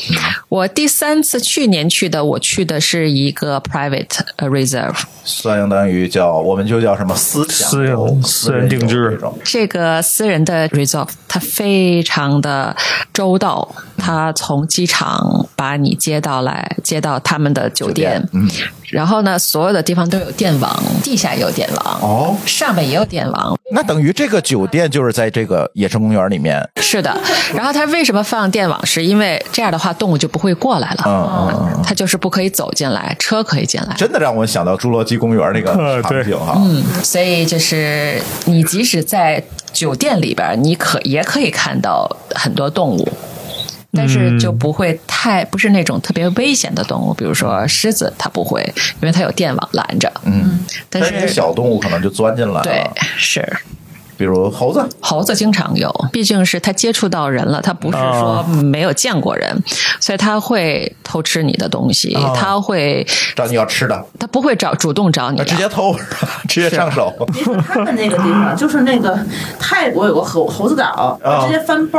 [0.48, 9.04] 我第三次去年去的，我去的是一个 private 呃 reserve，相当于叫我们就叫什么私私有私人定制。
[9.04, 9.38] 游这种。
[9.44, 12.76] 这个私人的 reserve，它非常的
[13.12, 18.48] 周到，它从机场把你接到来，接到他们的酒店，嗯，
[18.92, 20.70] 然后呢，所有的地方都有电网，
[21.02, 23.58] 地下也有电网，哦，上面也有电网。
[23.72, 27.10] 那等于这个酒店就是在这个野生公园里面，是的，
[27.54, 28.84] 然后它为什么放电网？
[28.84, 31.04] 是因为这样的话，动物就不会过来了。
[31.06, 33.94] 嗯嗯嗯，它就是不可以走进来，车可以进来。
[33.96, 36.54] 真的让我想到侏罗纪公园那个呃场景哈。
[36.58, 43.08] 嗯，所以就是你即使在酒店里边，你可也可以看到很多动物，
[43.92, 48.62] 但是就不会太不是那种特别危险的动物，比如说狮子，它不会，
[49.00, 50.10] 因为它有电网拦着。
[50.24, 53.56] 嗯，但但是是小动物可能就钻进来了，对，是。
[54.18, 59.60] 比如猴子，猴子经常有，毕竟是它接触到人了，它不是说没有见过人，
[59.98, 65.96] 所以它会偷吃你的东西，哦它会，找你要吃的，它不会找主动找你的，直接偷，
[66.48, 67.12] 直接上手。
[67.34, 69.18] 你说他们那个地方，就是那个
[69.58, 71.98] 泰国有个猴猴子岛，他直接翻包。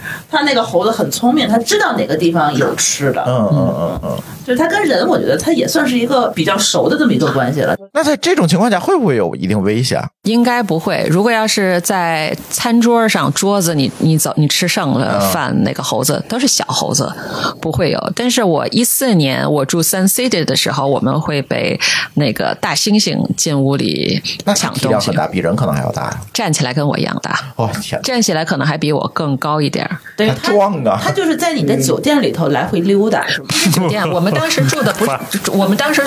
[0.30, 4.18] 他那个猴子很聪明，他知道哪个地方有吃的，嗯嗯嗯嗯。
[4.46, 7.76] 就是他跟人，我觉得他也算是一个比较熟的这么一个关系了。
[7.92, 10.02] 那在这种情况下，会不会有一定危险？
[10.22, 11.06] 应该不会。
[11.10, 17.12] 如果要是在餐桌上桌子你你走你吃剩了嗯饭，那个猴子都是小猴子，
[17.60, 18.12] 不会有。
[18.16, 21.78] 但是我一四年我住 Sun City 的时候，我们会被
[22.14, 24.22] 那个大猩猩进屋里
[24.56, 26.20] 抢东西体量很，大，比人可能还要大呀！
[26.32, 29.97] 站起来跟我一样大，哦天，站起来可能还比我更高一点儿。
[30.16, 33.46] 对他壮啊他就是在你的酒店里头来回溜达，是吗？
[33.72, 36.02] 酒店，我们当时住的不是， 我们当时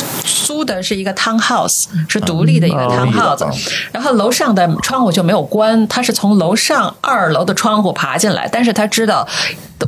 [0.46, 3.52] 租的是一个 townhouse，是独立的一个嗯 townhouse，、嗯
[3.94, 9.28] 然后楼上的窗户就没有关，他是从楼上二楼的窗户爬进来，但是他知道。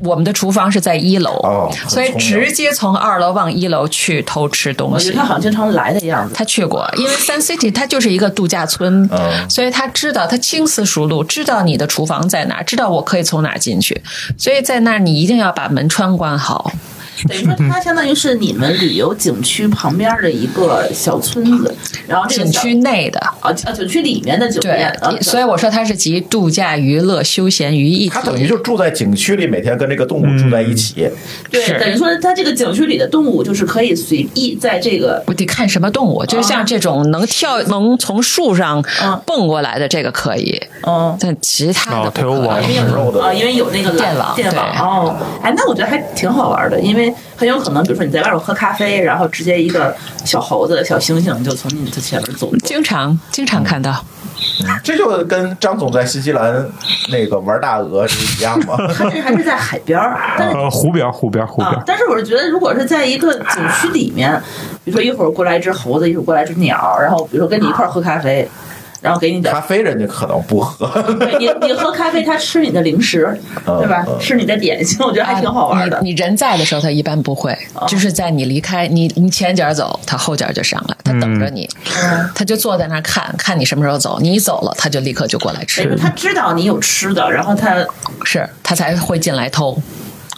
[0.01, 5.15] 我们的厨房是在一楼，哦所以直接从二楼往一楼去偷吃东西我觉得。
[5.17, 6.33] 他好像经常来的样子。
[6.33, 13.82] 他去过，因为 Sun City 它就是一个度假村，嗯所以他知道他轻思熟路，知道你的厨房在哪，知道我可以从哪进去，
[14.37, 16.71] 所以在那儿你一定要把门窗关好。
[17.27, 21.75] 等于说，它相当于是你们旅游景区旁边的一个小村子，
[22.07, 28.09] 然后这个景区内的，啊啊景区里面的酒店，然后，所以我说它是集度假、娱乐、休闲于一体。
[28.09, 31.07] 它等于就住在景区里，每天跟这个动物住在一起。
[31.49, 41.15] 对，等于说它这个景区里的动物就是可以随意在这个我得看什么动物，就是像这种能跳、能从树上嗯蹦过来的，这个可以，嗯。
[41.19, 42.75] 但其他的哦它有网不可以。
[42.75, 47.02] 因为有肉的啊，因为有那个电网电网哦，哎，那我觉得还挺好玩的，因为
[47.35, 54.03] 很有可能，比如说你在外头喝咖啡，然后直接一个小猴子、小猩猩就从你的前面走过，经常经常看到，
[54.83, 56.67] 这就跟张总在新西兰
[57.11, 58.75] 那个玩大鹅是一样吗？
[58.97, 59.97] 他这还是在海边。
[59.99, 64.41] 儿，但是呃，湖边湖边湖啊边，，但是我是觉得，如果是在一个景区里面，
[64.83, 68.47] 比如说一会儿过来一只猴子，一会儿过来一只鸟，然后比如说跟你一块儿喝咖啡，
[69.03, 70.87] 然后给你点咖啡人家可能不喝。
[71.19, 73.37] 对你你喝咖啡，他吃你的零食，
[73.67, 74.17] 嗯对吧嗯？
[74.19, 75.97] 吃你的点心，我觉得还挺好玩的。
[75.97, 77.55] 啊你你人在的时候，他一般不会，
[77.87, 81.69] 就是在你离开你你前脚走，他后脚就上来，他等着你，
[82.33, 87.75] 他就坐在那儿看看你什么时候走，你一走了，他就立刻就过来吃，他知道你有吃的，然后他，
[88.23, 89.77] 是他才会进来偷。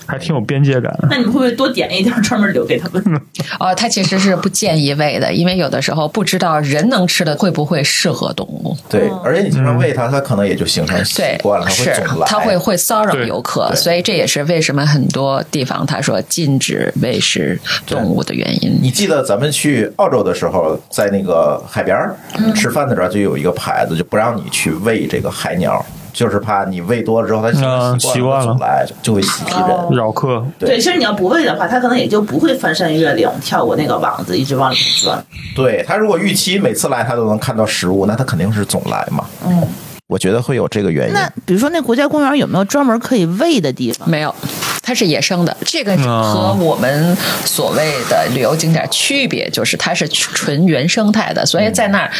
[0.06, 1.08] 还挺有边界感的。
[1.10, 3.22] 那你们会不会多点一点，专门留给他们？
[3.60, 8.76] 哦，他其实是不建议喂的，因为有的时候不知道人能吃的会不会适合动物。
[8.90, 12.28] 对，而且你经常喂它，它可能也就形成习惯了，，它会是总来。
[12.28, 18.78] 它会会骚扰游客，所以这也是为什么很多地方他说禁止喂食动物的原因。
[18.82, 22.16] 你记得咱们去澳洲的时候，在那个海边儿
[22.56, 25.84] 吃饭的时候，就有一个牌子，就不让你去喂这个海鸟，
[26.16, 30.00] 就是怕你喂多了之后，它嗯习习惯了总来就会袭击哦人。
[30.00, 35.26] 扰客，对，其实你要不喂的话，它可能也就不会翻山越岭，跳过那个网子，一直往里头钻。
[35.54, 39.26] 对它如果预期每次来它都能看到食物，那它肯定是总来嘛。
[39.46, 39.68] 嗯，
[40.08, 41.14] 我觉得会有这个原因。
[41.14, 44.10] 那比如说那国家公园有没有专门可以喂的地方？
[44.10, 44.34] 没有，
[44.82, 45.56] 它是野生的。
[45.66, 52.12] 这个哦和我们所谓的旅游景点区别，就是它是纯原生态的，所以在那儿，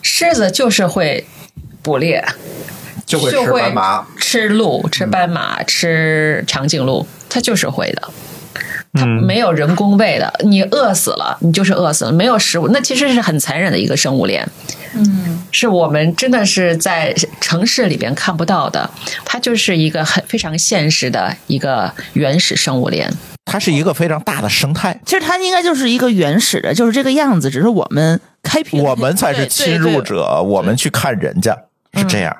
[0.00, 1.26] 狮子就是会
[1.82, 2.24] 捕猎，
[3.06, 8.02] 就会吃斑马，吃鹿、吃斑马、吃长颈鹿，它就是会的。
[8.92, 14.46] 它嗯没有人工喂的，你饿死了，你就是饿死了，没有食物，那其实是很残忍的一个生物链。
[14.94, 18.88] 嗯，是我们真的是在城市里边看不到的，
[19.24, 23.12] 它就是一个很非常现实的一个原始生物链。
[23.44, 24.98] 它是一个非常大的生态。
[25.04, 31.54] 其实它应该就是一个原始的，就是这个样子，只是我们开辟，我们才是侵入者，我们去看人家
[31.92, 32.34] 是这样。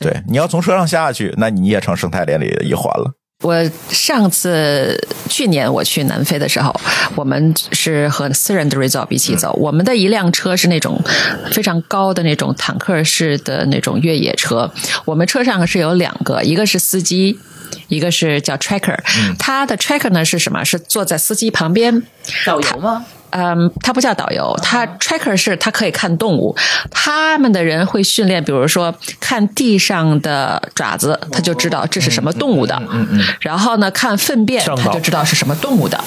[0.00, 3.12] 对，你要从车上下去，那你也成生态链里的一环了。
[3.42, 6.78] 我上次去年我去南非的时候，
[7.14, 9.52] 我们是和私人的 resort 一起走。
[9.54, 11.02] 我们的一辆车是那种
[11.50, 14.70] 非常高的那种坦克式的那种越野车。
[15.06, 17.38] 我们车上是有两个，一个是司机，
[17.88, 18.98] 一个是叫 tracker。
[19.38, 20.62] 他的 tracker 呢是什么？
[20.62, 22.02] 是坐在司机旁边，
[22.44, 23.06] 导游吗？
[23.30, 26.56] 嗯，他不叫导游，他 tracker 是他可以看动物。
[26.90, 32.74] 他们的人会训练，比如说看地上的爪子，他就知道这是什么动物的。
[32.90, 33.20] 嗯嗯。
[33.40, 35.98] 然后呢，看粪便，他就知道是什么动物的。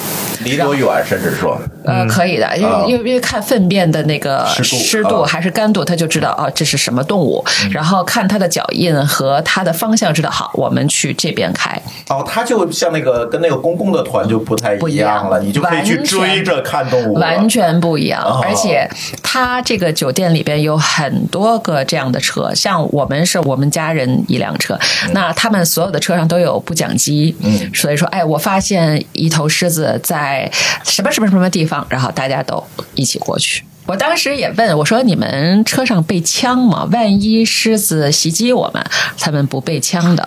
[0.44, 0.86] 离多远？
[1.06, 7.44] 甚至说，呃，可以的，因为因为因为看粪便的那个湿度还是干度，他就知道哦，这是什么动物。
[7.70, 11.80] 然后看它的脚印和它的方向，知道好，我们去这边开。
[12.08, 17.13] 哦，他就像那个跟那个公共的团就不太一样了，你就可以去追着看动物。
[17.14, 18.88] 完全不一样，而且
[19.22, 24.78] 他这个酒店里边有很多个这样的车，像我们是我们家人一辆车，
[25.12, 30.50] 那他们所有的车上都有不讲机，嗯，所以说，哎，我发现一头狮子在
[30.84, 32.62] 什么什么什么地方，然后大家都
[32.94, 33.64] 一起过去。
[33.86, 36.88] 我当时也问我说：“你们车上备枪吗？
[36.90, 38.82] 万一狮子袭击我们，
[39.18, 40.26] 他们不备枪的。”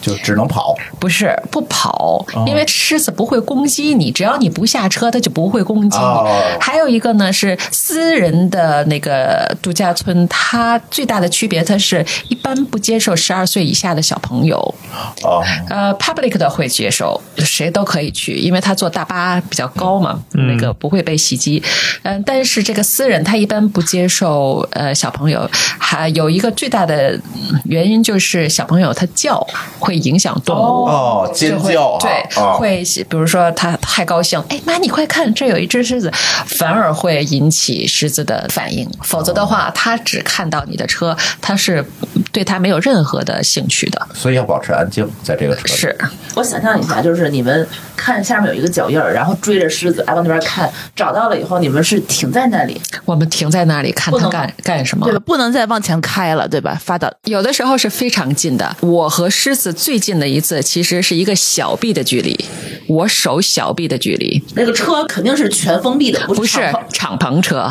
[0.00, 6.04] 就只能跑，不是不跑，因为狮子不会攻击你，只要你不下车，它就不会攻击你。
[6.60, 14.56] 还有一个呢，是私人的那个度假村，它最大的区别，它是一般不接受十二岁以下的小朋友。
[15.22, 21.62] 哦，呃，public 的会接受，谁都可以去，因为他坐大巴比较高嘛，那个不会被袭击。
[22.02, 27.18] 嗯，但是这个私人他一般不接受呃小朋友，还有一个最大的
[27.64, 29.44] 原因就是小朋友他叫
[29.86, 29.96] 会。
[30.06, 32.10] 影响动物哦，尖叫对，
[32.58, 36.12] 会比如说他太高兴，哎妈，你快看，这有一只狮子，
[36.46, 38.88] 反而会引起狮子的反应。
[39.02, 41.84] 否则的话，他只看到你的车，他是
[42.30, 44.06] 对他没有任何的兴趣的。
[44.14, 45.98] 所以要保持安静，在这个车是
[46.34, 55.06] 我想象一下，就是你们看下面有一个脚印儿，然后追着狮子哎往那边看，找到了以后，你们是停在那里，我们停在那里看它干干什么？
[55.06, 55.22] 对吧？
[55.24, 56.78] 不能再往前开了，对吧？
[56.84, 62.44] 发到有的时候是非常近的，我和狮子最近的一次，其实是一个小臂的距离，
[62.88, 64.42] 我手小臂的距离。
[64.54, 66.58] 那个车肯定是全封闭的，不是
[66.90, 67.70] 敞篷车，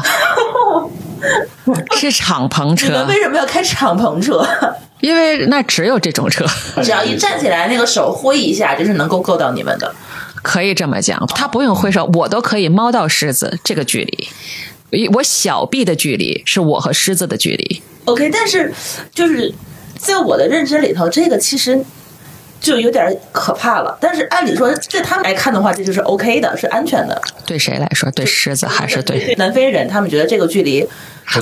[1.98, 2.86] 是敞篷车。
[2.88, 4.48] 你们为什么要开敞篷车？
[5.02, 6.46] 因为那只有这种车，
[6.84, 9.94] 只要一站起来，那个手挥一下，就是能够够到你们的。
[10.44, 14.04] 可以这么讲，他不用挥手，我都可以猫到狮子这个距
[14.92, 15.08] 离。
[15.14, 17.82] 我小臂的距离是我和狮子的距离。
[18.06, 18.72] OK，但是
[19.14, 19.52] 就是
[20.06, 21.84] 在我的认知里头，这个其实
[22.62, 23.98] 就有点可怕了。
[24.00, 27.20] 但是按理说，在他们来看的话，这就是 OK 的，是安全的。
[27.46, 28.10] 对谁来说？
[28.12, 29.88] 对狮子还是对南非人？
[29.88, 30.88] 他们觉得这个距离。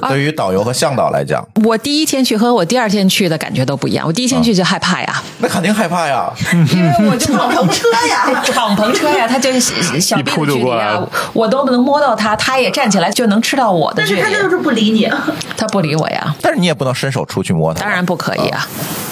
[0.09, 4.05] 对于导游和向导来讲，我第一天去和我第二天去的感觉都不一样。
[4.07, 6.31] 我第一天去就害怕呀，那肯定害怕呀，
[6.73, 11.01] 因为我就敞篷车呀， 敞篷车呀，他就小臂的距离啊，
[11.33, 14.21] 我都能摸到他，他也站起来就能吃到我的距离。
[14.21, 15.09] 但是他就是不理你，
[15.57, 16.33] 他不理我呀。
[16.41, 18.67] 但是你也不能伸手出去摸他，当然不可以啊，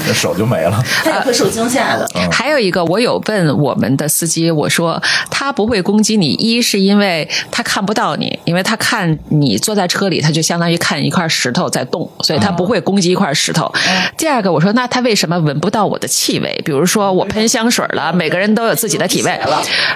[0.08, 2.08] 那手就没了，他也会受惊吓的。
[2.32, 11.52] 还有一个，我有问我们的司机，我说他不会攻击你，一是因为他看不到你，因为他看你坐在车里，他就相当于看一块石。
[11.52, 13.70] 头在动，所以它不会攻击一块石头。
[14.18, 16.62] 第二个，我说那它为什么闻不到我的气味？
[16.64, 19.38] 比如说我喷香水了，每个人都有自己的体味，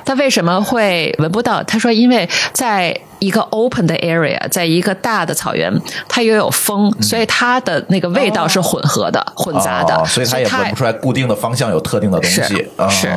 [0.04, 1.64] 它为什么会闻不到？
[1.64, 5.72] 他说，因为在一个 open 的 area，在一个大的草原，
[6.10, 12.42] 它又有风，所以它的那个味道是混合的、混杂的，所以它也闻不出来固定的方向有特定的东西。
[12.42, 13.08] 是是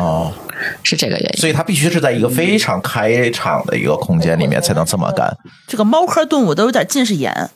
[0.83, 5.37] 这个原因，所以它必须是在一个非常开敞的一个空间里面才能这么干。
[5.67, 7.51] 这个猫科动物都有点近视眼。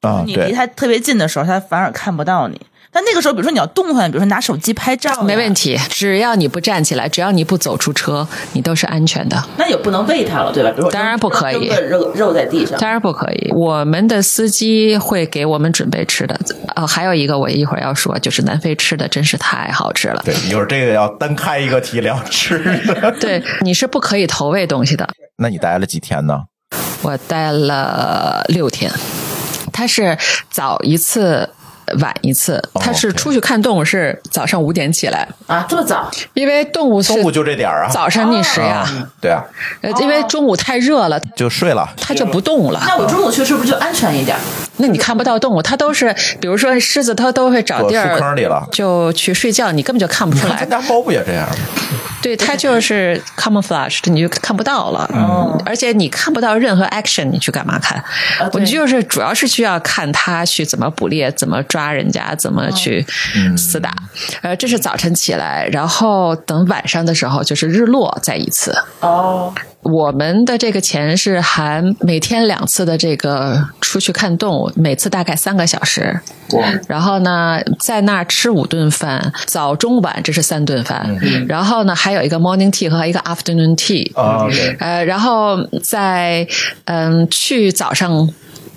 [0.00, 2.60] 啊，你离它特别近的时候，它反而看不到你。
[2.92, 5.78] 但那个时候，比如说你要动换，比如说拿手机拍照，没问题。
[5.88, 9.42] 只要你不站起来，只要你不走出车，你都是安全的。
[9.56, 10.70] 那也不能喂它了，对吧？
[10.70, 13.50] 比如说，当然不可以，肉肉在地上，当然不可以。
[13.54, 16.38] 我们的司机会给我们准备吃的。
[16.76, 20.20] 哦，还有一个我一会儿要说，就是南非吃的真是太好吃了。
[20.24, 23.10] 对，一会儿这个要单开一个题聊吃的。
[23.18, 25.08] 对，你是不可以投喂东西的。
[25.38, 26.42] 那你待了几天呢？
[27.00, 28.92] 我待了六天。
[29.72, 30.18] 他是
[30.50, 31.48] 早一次，
[32.00, 32.62] 晚一次。
[32.74, 36.10] 他是出去看动物，是早上五点起来啊，这么早？
[36.34, 38.86] 因为动物中午就这点儿啊，早上觅食呀。
[39.20, 39.42] 对啊，
[40.00, 42.82] 因为中午太热了，就睡了，它就不动了。
[42.86, 44.36] 那我中午去是不是就安全一点？
[44.78, 50.56] 那你看不到动物，它都是，比如说狮子，它都会找地儿坑里了，就去睡觉，你根本就看不出来。
[50.56, 51.56] 咱家猫不也这样吗？
[52.22, 55.10] 对，它就是 camouflage，你就看不到了。
[55.12, 58.02] 嗯，而且你看不到任何 action，你去干嘛看？
[58.52, 63.04] 我对就是主要是需要看他去怎么捕猎，怎么抓人家，怎么去
[63.56, 63.92] 厮打。
[64.42, 68.72] 呃，这是早晨起来，然后等晚上的时候就是日落再一次。
[69.00, 69.52] 哦，
[69.82, 76.20] 我们的这个钱是含每天两次的这个出去看动物，每次大概三个小时。
[76.86, 81.18] 然后呢，在那儿吃五顿饭，早中晚这是三顿饭。
[81.22, 84.14] 嗯然后呢，还有一个 morning tea 和一个 afternoon tea。
[84.14, 86.46] 啊，OK，呃，然后在
[86.84, 88.28] 嗯去早上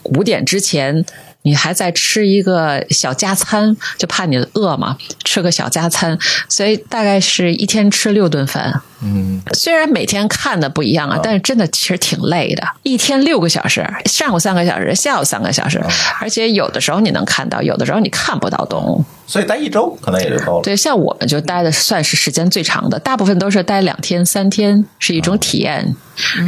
[0.04, 1.06] 五点之前，
[1.46, 6.18] 你还在吃一个小加餐，就怕你饿嘛，吃个小加餐，
[6.50, 8.82] 所以大概是一天吃六顿饭。
[9.04, 15.80] 嗯，虽然每天看的不一样啊，但是真的其实挺累的，一天六个小时，上午三个小时，下午三个小时，
[16.20, 19.06] 而且有的时候你能看到，有的时候你看不到动物。
[19.28, 20.62] 所以待一周可能也就够了。
[20.62, 25.96] 对，像我们就待的算是时间最长的，大部分都是待两天、三天，是一种体验，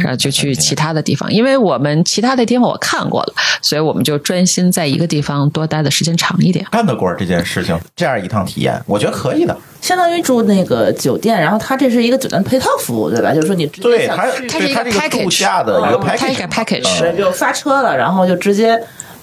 [0.00, 1.32] 然后就去其他的地方。
[1.32, 6.64] 因为我们其他的地方我看过了，所以我们就专心在一个地方多待的时间长一点。
[6.70, 9.56] 干得过这件事情，这样一趟体验，我觉得可以的。
[9.80, 13.32] 相当于住那个酒店，然后它这是一个酒店配套服务，对吧？
[13.32, 18.76] 就是说你直接对，它是一个 package 度假的一个嗯它一个 package，package 对，就发车了，然后就直接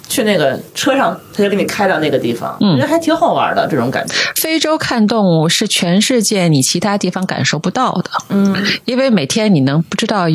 [0.08, 4.14] 去那个车上，他就给你开到那个地方，我觉得还挺好玩的这种感觉。
[4.36, 10.26] 非洲看动物是全世界你其他地方感受不到的，嗯，因为每天你能不知道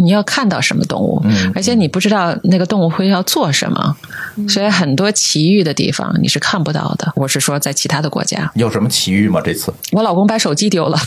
[0.00, 3.96] 你要看到什么动物，嗯而且你不知道那个动物会要做什么，
[4.48, 7.12] 所以很多奇遇的地方你是看不到的。
[7.16, 9.40] 我是说在其他的国家，有什么奇遇吗？
[9.44, 10.98] 这次我老公把手机丢了，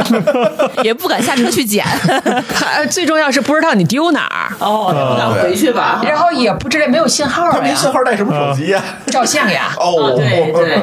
[0.82, 1.84] 也不敢下车去捡。
[2.54, 6.00] 他最重要是不知道你丢哪儿，哦，那不敢回去吧？
[6.06, 8.82] 然后也不知道没有信号他没，信号带什么手机呀？
[9.06, 9.74] 照相呀。
[9.78, 10.82] 哦，对对，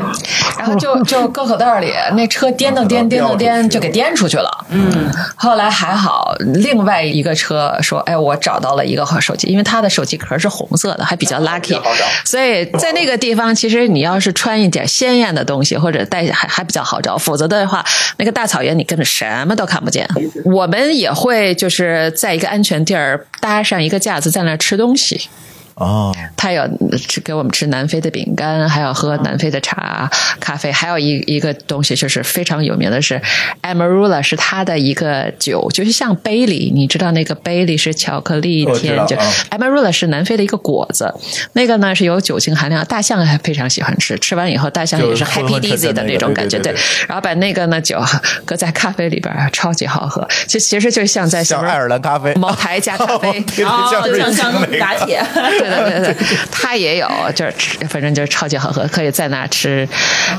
[0.58, 4.50] 然后就就搁口袋里，那车颠噔颠颠噔颠就给颠出去了。
[4.74, 11.80] 嗯，后来还好，另外一个车说：“哎，我找到了一个手机，因为他的手机壳是红色的，还比较 lucky。
[12.26, 17.86] 所以在那个地方，其实你要是穿一点鲜艳的东西，或者带还还比较好找，否则的话，
[18.18, 20.08] 那个大草原你根本什么都看不见。
[20.46, 25.30] 我们也会就是在一个安全地儿搭上一个架子，在那儿吃东西。
[25.76, 26.64] 哦，他有
[26.98, 30.10] 吃给我们吃南非的饼干，还有喝南非的茶、
[30.40, 33.20] 咖啡，还有一一个东西就是非常有名的是
[33.62, 41.14] Amarula，是他的一个酒，就是像杯里，你知道那个杯里是巧克力甜酒、啊 Amarula 是南非的一个果子，
[41.54, 46.72] 那个呢是有酒精含量，大象还非常喜欢吃，吃完以后大象也是 happy dizzy 的那种感觉，对。
[46.72, 48.02] 对对然后把那个呢酒
[48.46, 53.32] 搁在咖啡里边，超级好喝，就其实就像在什么像爱尔兰咖啡，茅台加咖啡。
[53.56, 55.24] 对对哦，像瑞就像幸那个打铁，
[55.64, 59.88] 对对对对，它也有，就是吃，反正就是超级好喝，可以在那吃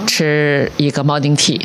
[0.06, 1.60] 吃一个 morning tea。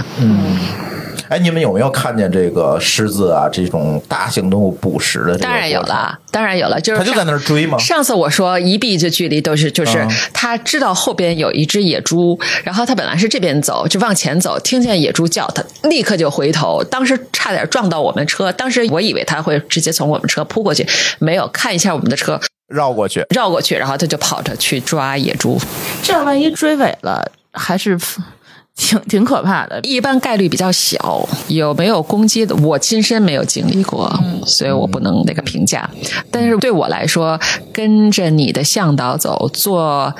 [1.30, 5.38] 哎，你们有没有看见这个狮子啊这种大型动物捕食的？
[5.38, 5.80] 当然有。
[5.82, 20.88] 了，当然有了，就是上它就在那儿追吗上次我说一臂之距离都是，就是嗯他知道后边有一只野猪，然后他本来是这边走，就往前走，听见野猪叫，他立刻就回头，当时差点撞到我们车，当时我以为他会直接从我们车扑过去，
[21.20, 25.60] 没有，看一下我们的车，绕过去，绕过去，然后他就跑着去抓野猪。
[26.02, 27.98] 这样万一追尾了，还是
[28.78, 29.80] 挺挺可怕的。
[29.82, 34.10] 一般概率比较小，有没有攻击的，我亲身没有经历过，
[34.46, 35.90] 所以我不能那个评价。
[36.32, 37.38] 但是对我来说，
[37.74, 40.14] 跟着你的向导走，做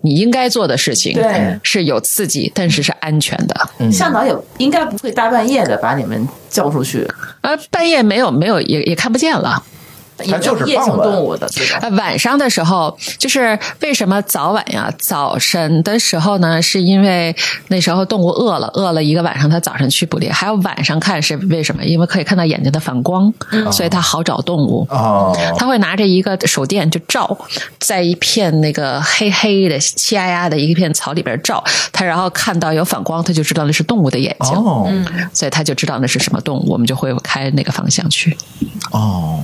[0.00, 3.92] 你应该做的事情，对是有刺激，但是是安全的。
[3.92, 7.06] 向导也应该不会大半夜的把你们叫出去，
[7.42, 9.62] 呃，半夜没有没有也也看不见了。
[10.24, 11.48] 也就是夜行动物的。
[11.80, 14.92] 呃，晚上的时候，就是为什么早晚呀？
[14.98, 17.34] 早晨的时候呢，是因为
[17.68, 21.84] 那时候动物饿了，饿了一个晚上，它早上去捕猎；还有晚上看是为什么？
[21.84, 23.32] 因为可以看到眼睛的反光，
[23.72, 24.86] 所以它好找动物。
[24.90, 27.36] 哦，他会拿着一个手电就照，
[27.78, 31.62] 在一片那个黑黑的、漆压压的一片草里边照，
[31.92, 34.90] 它然后看到有反光，它就知道那是动物的眼睛，哦，
[35.32, 38.36] 所以它就知道那是什么动物，我们就会开那个方向去。
[38.92, 39.38] 哦，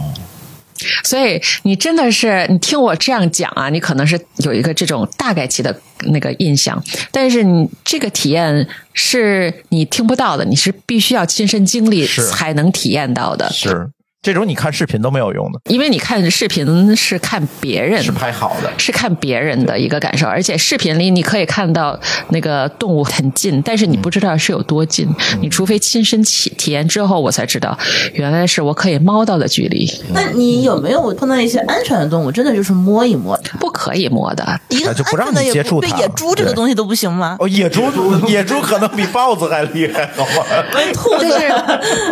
[1.04, 5.74] 所以你真的是，你听我这样讲啊，你可能是有一个这种大概期的
[6.12, 13.50] 那个印象，但是你这个体验是你听不到的，你是必须要亲身经历才能体验到的。
[13.50, 13.90] 是。
[14.26, 18.68] 这种你看视频都没有用的，因为你看视频是看别人是拍好的。
[18.76, 21.96] 是看别人的一个感受，而且视频里你可以看到
[22.30, 25.08] 那个动物很近，但是你不知道是有多近。
[25.40, 27.78] 你除非亲身体体验之后，我才知道
[28.14, 33.56] 原来是我可以猫到的距离，那你有没有碰到一些安全的动物，真的就是摸一摸它？
[33.58, 34.44] 不可以摸的。
[34.70, 37.36] 一个就不让安全的接触它对野猪这个东西都不行吗？
[37.38, 37.84] 哦，野猪，
[38.26, 40.44] 野猪可能比豹子还厉害，好吗？
[40.92, 41.54] 兔但是，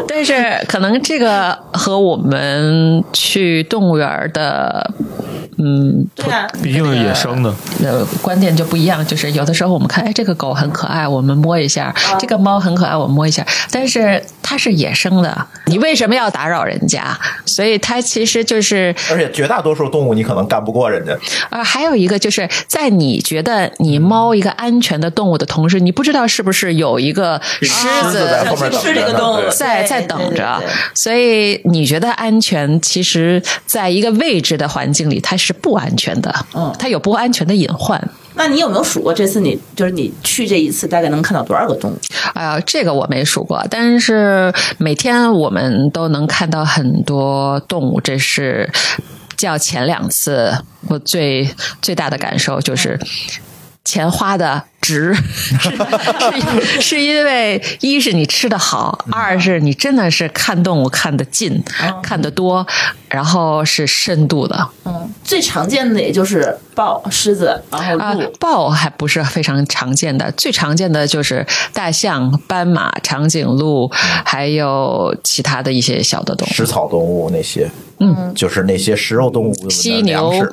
[0.07, 4.91] 但是可能这个和我们去动物园的，
[5.59, 13.45] 嗯，对啊，毕竟是野生的，呃观点就不一样，就是有的时候我们看，哎，这个狗很可爱，我们摸一下；这个猫很可爱，我们摸一下。
[13.71, 17.17] 但是它是野生的，你为什么要打扰人家？
[17.47, 21.17] 所以它其实就是而且绝大多数动物你可能干不过人家。
[21.51, 30.61] 啊，还有一个就是在你觉得你猫一个安全的动物的同时，你不知道是不是有一个狮狮子在后面等这个动物，在在等着
[30.95, 36.35] 所以你觉得安全，其实在一个未知的环境里，它是不安全的。
[36.55, 38.03] 嗯它有不安全的隐患。
[38.35, 41.99] 那你有没有数过这次你就是你去这一次大概能看到多少个动物？
[42.35, 48.69] 哎呀，这个我没数过，但是每天我们都能看到很多动物，这是
[49.37, 50.53] 较前两次
[50.89, 51.49] 我最
[51.81, 52.99] 最大的感受就是。
[53.87, 61.63] 钱花的值， 是是是因为一是你吃的好，二是你真的是看动物看得近，
[62.03, 62.67] 看得多，
[63.09, 68.31] 然后是深度的嗯，最常见的也就是豹、狮子，然后啊鹿。。
[68.39, 73.91] 豹还不是非常常见的，最常见的就是大象、斑马、长颈鹿，
[74.25, 76.51] 还有其他的一些小的动物。
[76.53, 77.71] 食草动物那些，
[78.01, 80.53] 嗯，就是那些食肉动物的犀粮食牛、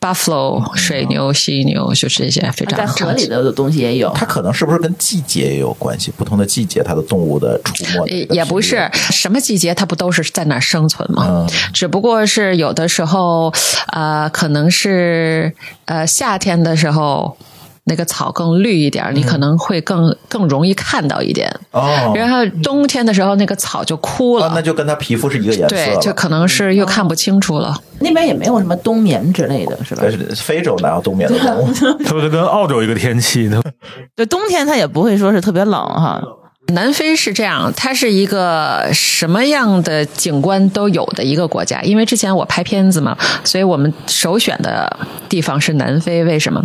[0.00, 3.26] buffalo、水牛、犀牛，就是这些非常在河里。
[3.26, 6.10] 的东西也有，它可能是不是跟季节也有关系？
[6.16, 11.26] 不同的季节，它的动物的出没的也也不是什么季节，它不都是在那儿生存吗？
[11.28, 13.52] 嗯只不过是有的时候，
[13.92, 17.36] 呃，可能是呃夏天的时候，
[17.84, 21.50] 那个草更绿一点儿，你可能会更更容易看到一点。
[21.72, 27.76] 哦，然后冬天的时候，那个草就枯了，啊，那就跟它皮肤是一个颜色对，就可能是又看不清楚了。
[28.00, 30.12] 那边也没有什么冬眠之类的，是吧但？
[30.12, 31.68] 是非洲哪有冬眠的动物？
[32.04, 33.60] 它不是跟澳洲一个天气呢？
[34.16, 36.22] 对冬天它也不会说是特别冷哈。
[36.70, 41.80] 南非是这样，它是一个什么样的景观都有的一个国家。
[41.82, 46.24] 因为之前我拍片子嘛，所以我们首选的地方是南非。
[46.24, 46.62] 为什么？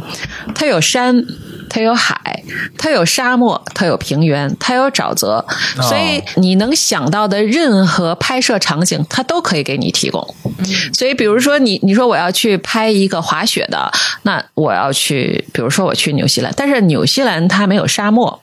[0.53, 1.25] 它有山，
[1.69, 2.43] 它有海，
[2.77, 5.45] 它有沙漠，它有平原，它有沼泽，
[5.81, 10.21] 所以你能想到的任何拍摄场景，它都可以给你提供。
[10.93, 13.91] 所以，比如说你你说我要去拍一个滑雪的，
[14.23, 18.41] 那我要去，比如说我去纽西兰，但是纽西兰它没有沙漠。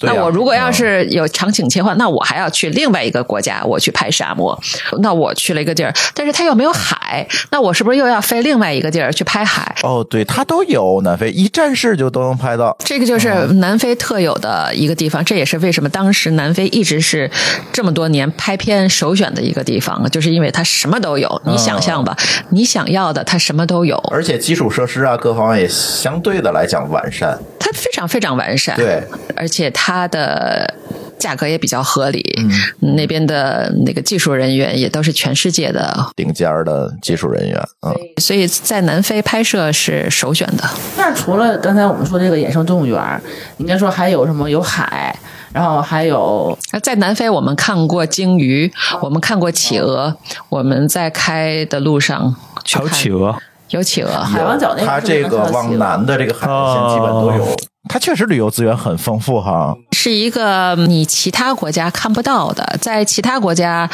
[0.00, 4.58] 那我如果要是有场景切换，那我还要去另外一个国家，我去拍沙漠。
[5.00, 9.74] 那我去了一个地儿，但是它又没有海，那我是不是又要飞另外一个地儿去拍海？
[9.82, 12.76] 哦，对，它都有南非一站式就都能拍到。
[12.84, 17.30] 这个就是南非特有的一个地方，这也是为什么当时南非一直是
[17.72, 21.40] 这么多年拍片首选的一个地方，就是因为它什么都有。
[21.46, 22.16] 你想象吧，
[22.50, 27.38] 你想要的它什么都有，而且基础设施啊，各方面也相对的来讲完善。
[27.58, 28.74] 它非常非常完善。
[28.76, 29.02] 对，
[29.36, 30.74] 而且它的
[31.18, 32.22] 价格也比较合理。
[32.38, 40.64] 嗯，那边的那个技术人员也都是全世界的，顶尖儿的技术人员，嗯，所以在南非拍摄是首选的。
[40.96, 43.22] 那除了刚才我们说这个野生动物园，
[43.58, 44.50] 应该说还有什么？
[44.50, 45.14] 有海，
[45.52, 50.16] 然后还有在南非，我们看过鲸鱼，我们看过企鹅，
[50.48, 52.34] 我们在开的路上
[52.74, 53.36] 有看企鹅，
[53.68, 54.10] 有企鹅。
[54.10, 57.56] 海王角那边它是不是这个往南的这个海岸线基本都有。
[57.90, 59.76] 哦它确实旅游资源很丰富哈。
[59.90, 63.90] 是一个你其他国家看不到的，在其他国家，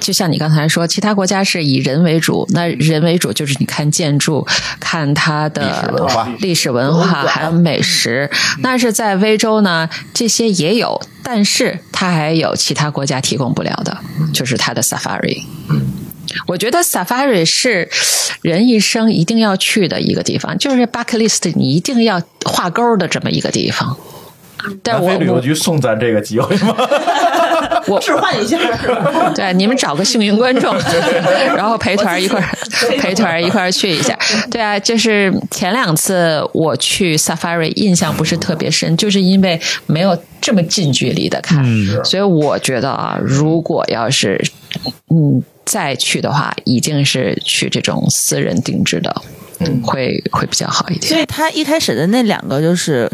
[0.00, 4.46] 就像你刚才说，其他国家是以人为主，那人为主就是你看建筑，
[4.78, 8.30] 看它的历史文化历史文化还有美食。
[8.60, 13.98] 那是在非洲呢，这些也有，但是它还有其他国家提供不了的，
[14.32, 15.42] 就是它的 safari。
[16.46, 17.88] 我觉得 safari 是
[18.42, 23.96] 人一生一定要去的一个地方，就是 bucket list 你一定要画勾的这么一个地方。
[24.84, 26.76] 但我我局送咱这个机会吗？
[27.88, 28.56] 我置换一下？
[29.34, 30.72] 对，你们找个幸运观众，
[31.56, 32.48] 然后陪团一块儿
[33.00, 34.16] 陪团一块儿去一下。
[34.52, 41.64] 对啊，就是前两次我去 Safari 印象不是特别深，就是因为没有这么近距离的看，
[42.04, 44.40] 所以我觉得啊，如果要是
[45.10, 49.22] 嗯再去的话，一定是去这种私人定制的，
[49.60, 51.12] 嗯，会会比较好一点。
[51.12, 53.10] 所以他一开始的那两个就是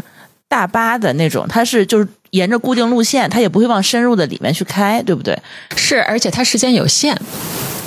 [0.47, 5.37] 大巴的那种，他是就是沿着固定路线，它也不会往深入的里面去开，对不对？
[5.75, 7.15] 是，而且它时间有限。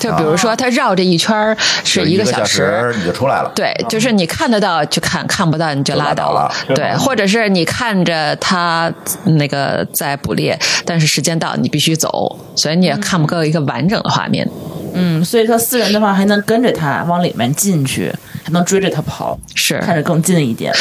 [0.01, 3.53] 就比如说，它绕这一圈是一个小时，你就出来了。
[3.55, 8.93] 对，就是你看得到就看，看不到你就拉倒了对，或者是你看着它
[9.25, 14.49] 那个在捕猎，但是时间到你必须走，所以你也看不够一个完整的画面。
[14.93, 18.13] 嗯，所以说私人的话还能跟着它往里面进去，
[18.43, 20.73] 还能追着他跑，是看着更近一点。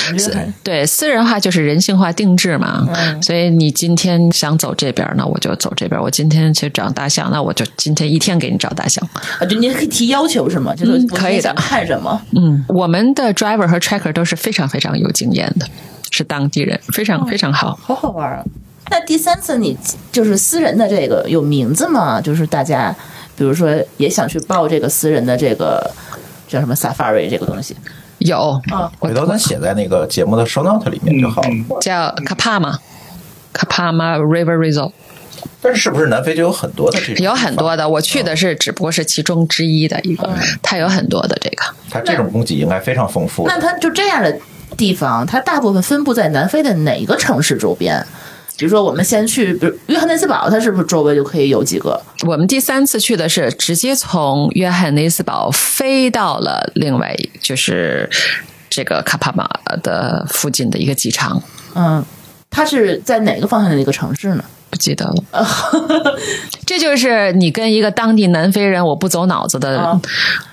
[0.63, 9.07] 对，私人化就是人性化定制嘛，嗯所以你今天想走这边，那我就走这边；我今天去找大象，那我就今天一天给你找大象。
[9.39, 10.73] 啊，就你可以提要求是吗？
[10.75, 12.21] 就是嗯可以的想看什么？
[12.35, 15.67] 嗯，我们的 driver 和 tracker 都是非常非常有经验的，
[16.09, 17.79] 是当地人，非常非常好。
[17.81, 18.43] 好好玩啊！
[18.89, 19.77] 那第三次你
[20.11, 22.19] 就是私人的这个有名字吗？
[22.19, 22.93] 就是大家
[23.37, 25.89] 比如说也想去报这个私人的这个
[26.51, 27.73] 叫什么 safari 这个东西，
[28.17, 31.49] 有，啊回头咱写在那个节目的 show note 里面就好了。
[31.79, 32.75] 叫 Kapama。
[33.53, 34.91] Kapama River Resort
[35.61, 37.23] 但是是不是南非就有很多的这种？
[37.23, 40.29] 有很多的，我去的是只不过是其中之一的一个，
[40.61, 41.63] 它有很多的这个。
[41.89, 43.53] 它这种供给应该非常丰富的。
[43.53, 44.37] 那它就这样的
[44.77, 48.05] 地方，它大部分分布在南非的哪个城市周边？
[48.61, 51.99] 比如说，我们先去，比如约翰内斯堡，它是不是周围就可以有几个？
[52.27, 58.07] 我们第三次去的是直接从约翰内斯堡飞到了另外就是
[58.69, 59.49] 这个卡帕马
[59.81, 61.41] 的附近的一个机场，
[61.73, 62.05] 嗯，
[62.51, 64.43] 它是在哪个方向的一个城市呢？
[64.71, 65.13] 不记得了。
[66.65, 69.99] 这就是你跟一个当地南非人，我不走脑子的，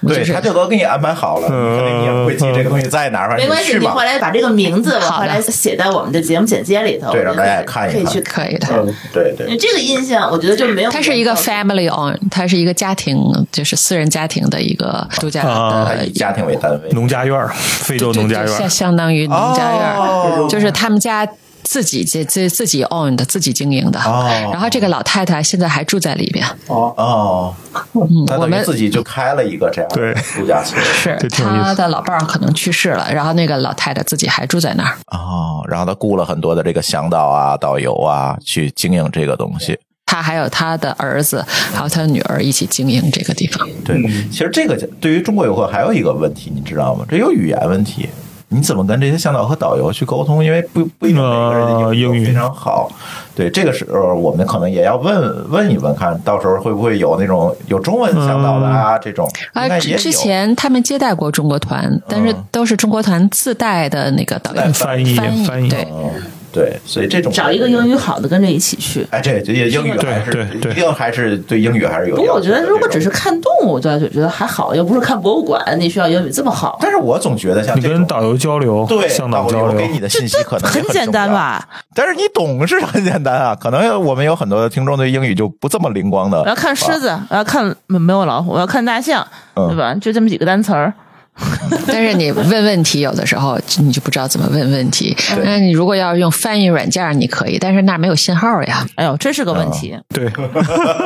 [0.05, 4.03] 对，是他这都给你安排好了，可能你也不会记这个东西在哪没关系，你后。
[4.09, 8.03] 来把这个名字，我后来写在我们的节目简介里头，对让大家看一看。
[8.03, 8.67] 可以去可以的。
[8.71, 9.55] 嗯对对。
[9.57, 10.91] 这个印象，我觉得就没有。
[10.91, 13.17] 它是一个 family on，它是一个家庭，
[13.53, 15.85] 就是私人家庭的一个度假啊。
[15.85, 20.47] 的他以家庭为单位，农家院儿，非洲农家院相儿，相当于农家院儿，哦。
[20.49, 21.29] 就是他们家
[21.69, 24.01] 自己自自自己 own 的，自己经营的。
[24.01, 34.97] 哦然后这个老太太现在还住在里边，哦，他等于我们自己就开了一个这样的对度假村是这挺有意思她的老伴儿可能去世了，然后那个老太太自己还住在那儿。
[35.09, 39.79] 哦，然后他雇了很多的这个向导啊、导游啊去经营这个东西。
[40.07, 41.45] 他还有他的儿子，
[41.75, 43.69] 还有他的女儿一起经营这个地方。
[43.85, 47.05] 对，其实这个对于中国游客还有一个问题，你知道吗？
[47.07, 48.09] 这有语言问题。
[48.51, 50.43] 你怎么跟这些向导和导游去沟通？
[50.43, 52.25] 因为不不一定每个人的呃英语。
[52.25, 52.91] 非常好。
[53.35, 58.99] 对，这个时候我们可能也要问问一问，看到时候会不会有那种有中文向导的啊？
[58.99, 59.29] 这种。
[59.55, 65.69] 应啊，之之前他们接待过中国团，但是都是中国团自带的那个导游带翻译翻译翻译。
[65.69, 66.11] 对，嗯，
[66.59, 69.07] 对，所以这种找一个英语好的跟着一起去。
[69.11, 72.17] 哎，这这英语还是对对对一定还是对英语还是有要。
[72.17, 76.79] 不过我觉得，如果只是，看动物，就就觉得还好，又不是看博物馆，你需要英语这么好。
[76.81, 81.11] 但是我总觉得像你跟导游交流，对向导交流给，你的信息可能也很简？
[81.11, 81.67] 单吧？
[81.95, 86.41] 但是你懂是很简单啊，可能我们有很多的听众对英语就不这么灵光的。
[86.43, 89.95] 我要看狮子，我要看没没有老虎，我要看大象，嗯对吧？
[89.95, 90.93] 就这么几个单词儿。
[91.87, 95.17] 但是你问问题，有的时候你就不知道怎么问问题。
[95.45, 98.87] 那你如果要用翻译软件，你可以，但是那儿没有信号呀。
[98.97, 99.97] 哎呦，这是个问题。
[100.13, 100.29] 对，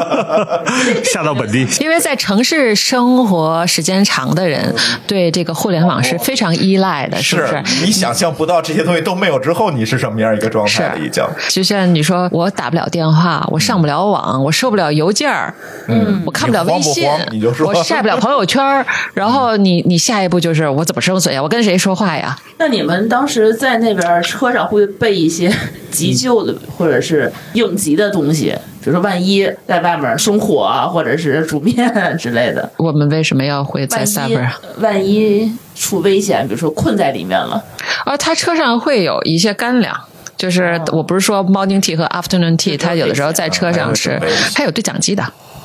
[1.04, 4.74] 下到本地， 因为在城市生活时间长的人，
[5.06, 7.62] 对这个互联网是非常依赖的，是不是？
[7.84, 10.98] 你想象不到这些东西都没有之后，你是什么样一个状态了？
[10.98, 11.22] 已经。
[11.48, 15.54] 就像你说，我打不了电话，我上不了网，我收不了邮件儿，
[15.88, 21.42] 嗯，我看不了微信你慌不慌你就，说我晒不了朋友圈儿，然后你你下一步就是我怎么生存呀？
[21.42, 22.38] 我跟谁说话呀？
[22.58, 25.52] 那你们当时在那边车上会备一些
[25.90, 31.76] 急救的或者是应急的东西，比如说万一在外面生火啊，或者是煮面
[32.18, 37.62] 之类的，我们为什么要会在万 s u 一 b e r 万一出危险，比如说困在里面了，
[38.06, 39.98] 而他车上会有一些干粮。
[40.34, 45.22] 就是我不是说 morning tea 和 afternoon tea，他有的时候在车上吃还有准备一些，它有对讲机的。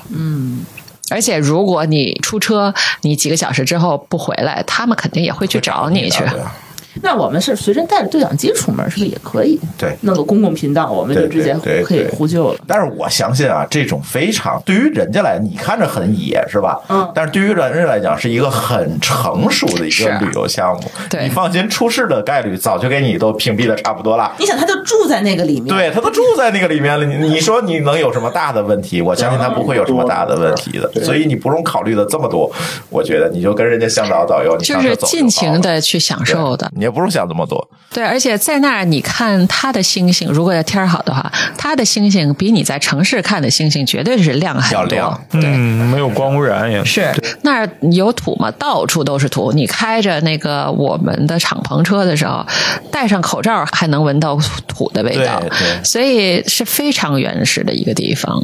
[0.09, 0.59] 嗯，
[1.09, 6.23] 而且如果你出车，你几个小时之后不回来，他们肯定也会去找你去。
[7.01, 9.59] 那我们是随身带着对讲机出门，是不是也可以？
[9.77, 12.59] 对弄个公共频道，我们就直接可以呼救了。
[12.67, 16.79] 但是我相信啊，这种非常对于人家来，你看着很野是吧？
[16.89, 20.83] 嗯但是对于人家来讲，是一个很成熟的一个旅游项目。
[21.09, 24.31] 对你放心，出事的概率早就给你都屏蔽的差不多了。
[24.39, 29.01] 你想，他就住在那个里面，对他都住在那个里面了，你你说你能有什么大的问题？
[29.01, 32.51] 我相信他不会有什么大的问题的，所以你不用考虑的这么多。
[32.89, 36.69] 我觉得你就跟人家向导导游，你就是尽情的去享受的。
[36.75, 37.69] 你也不用想这么多。
[37.91, 44.77] 对，而且在那儿你看它的星星，如果要天儿好的话，它的星星比你在城市看的星星绝对是亮很多。
[44.77, 45.41] 要亮对。
[45.43, 49.51] 嗯，没有光污染也是那儿有土嘛，到处都是土。
[49.51, 52.45] 你开着那个我们的敞篷车的时候，
[52.91, 58.41] 戴上口罩还能闻到土的味道对对，所以是非常原始的一个地方。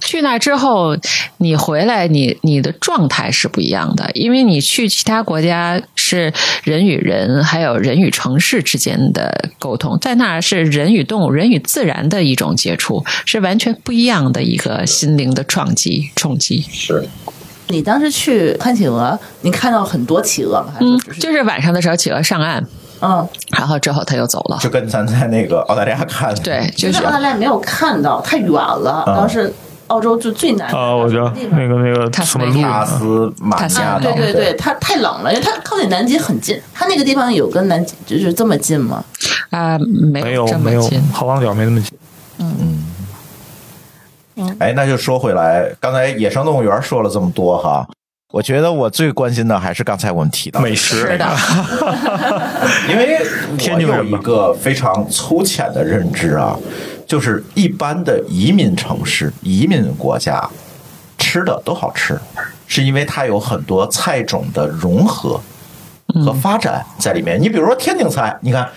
[0.00, 0.96] 去那之后，
[1.38, 6.32] 你回来，你你的状态是不一样的，因为你去其他国家是
[6.64, 16.64] 人与人，还有人与城市之间的沟通，在那儿是人与动物、人与自然的一种接触，是完全不一样的一个心灵的撞击冲击。
[16.70, 17.06] 是，
[17.68, 20.74] 你当时去看企鹅，你看到很多企鹅吗？
[20.80, 22.66] 嗯就是晚上的时候，企鹅上岸，
[23.00, 24.58] 嗯，然后之后他又走了。
[24.60, 29.04] 就跟咱在那个澳大利亚看的对，就就是是澳大利亚没有看到，太远了。
[29.06, 29.52] 嗯当时
[29.90, 36.60] 澳洲就最难啊，我知道地方那个那个什么路马尼亚塔斯马尼亚啊，对对对，它太冷了，因为它靠近南极很近。
[36.72, 39.04] 它那个地方有跟南极就是这么近吗？
[39.50, 41.02] 啊、没没有没有这么近。
[41.12, 41.98] 好望角没那么近。
[42.38, 42.86] 嗯
[44.58, 47.86] 哎，那就说回来，刚才野生动物园说了这么多哈，
[48.32, 51.26] 我觉得我最关心的还是刚才我们提到美食是的，
[52.88, 53.18] 因为
[53.88, 56.56] 我有一个非常粗浅的认知啊，
[57.10, 60.48] 就是一般的移民城市、移民国家
[61.18, 62.16] 吃的都好吃，
[62.68, 65.40] 是因为它有很多菜种的融合
[66.24, 67.42] 和发展在里面。
[67.42, 68.68] 你比如说天津菜，你看。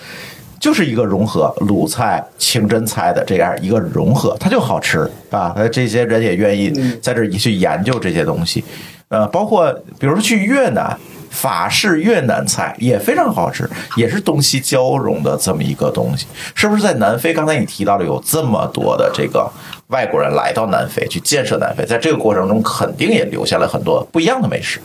[0.60, 5.52] 就是一个融合鲁菜、清真菜的这样一个融合，它就好吃啊！
[5.58, 6.72] 呃这些人也愿意
[7.02, 8.64] 在这儿去研究这些东西，
[9.10, 9.70] 呃，包括
[10.00, 10.98] 比如说去越南，
[11.34, 13.68] 法式越南菜也非常好吃，
[13.98, 16.84] 也是东西交融的这么一个东西，是不是？
[16.84, 19.50] 在南非，刚才你提到了有这么多的这个
[19.88, 24.82] 外国人来到南非去建设南非，在这个过程中肯定也留下了很多不一样的美食。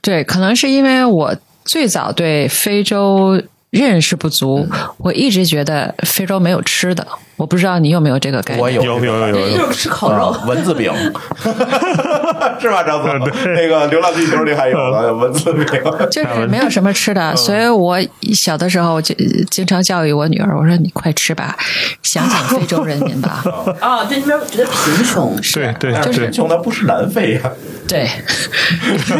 [0.00, 3.40] 对，可能是因为我最早对非洲
[3.72, 4.68] 认识不足，
[4.98, 7.06] 我一直觉得非洲没有吃的。
[7.36, 8.62] 我不知道你有没有这个概念？
[8.62, 10.26] 我有有有有有有，就是吃烤肉。
[10.26, 10.92] 啊蚊子饼，
[12.60, 13.18] 是吧，张总？
[13.54, 15.64] 那个《流浪地球》里还有呢，蚊子饼。
[16.12, 17.98] 就是没有什么吃嗯的，所以我
[18.34, 19.14] 小的时候就
[19.50, 21.56] 经常教育我女儿，我说你快吃吧，
[22.02, 23.42] 想想非洲人民吧。
[23.80, 27.50] 啊，对那边觉得贫穷，对对就是对贫，穷的不是南非呀、
[27.88, 28.06] 对，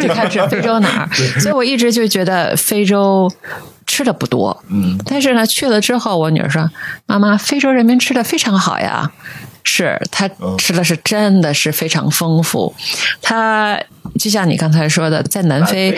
[0.02, 1.08] 就看是非洲哪儿，
[1.40, 3.32] 所以我一直就觉得非洲。
[3.92, 6.70] 吃的不多，嗯，但是呢，去了之后，我女儿说
[7.04, 9.12] ：“妈妈，非洲人民吃的非常好呀。”
[9.64, 12.74] 是她嗯吃的是真的是非常丰富，
[13.20, 13.78] 他
[14.18, 15.94] 就像你刚才说的，在南非。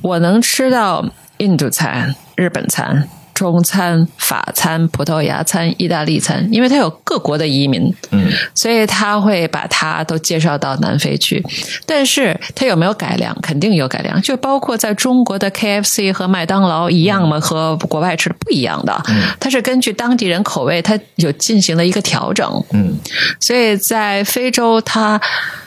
[0.00, 1.04] 我能吃到
[1.36, 3.06] 印度餐、日本餐、
[3.36, 11.44] 中餐、法餐、葡萄牙餐、意大利餐，因为它有各国的移民，嗯，所以他会把它都介绍到南非去。
[11.84, 13.36] 但是它有没有改良？
[13.42, 17.38] 肯定有改良，就包括在中国的 KFC 和麦当劳一样吗？
[17.38, 19.02] 和国外吃的不一样的，
[19.38, 22.64] 它是根据当地人口味，它有进行了一个调整。
[22.72, 22.96] 嗯，
[23.38, 25.20] 所以在非洲，它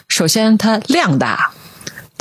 [0.08, 1.52] 首先它量大。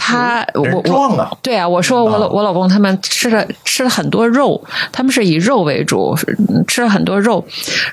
[0.01, 6.17] 他我我壮啊对啊，我说我老啊我老公他们吃了吃了很多肉，他们是以肉为主，
[6.49, 7.45] 嗯吃了很多肉，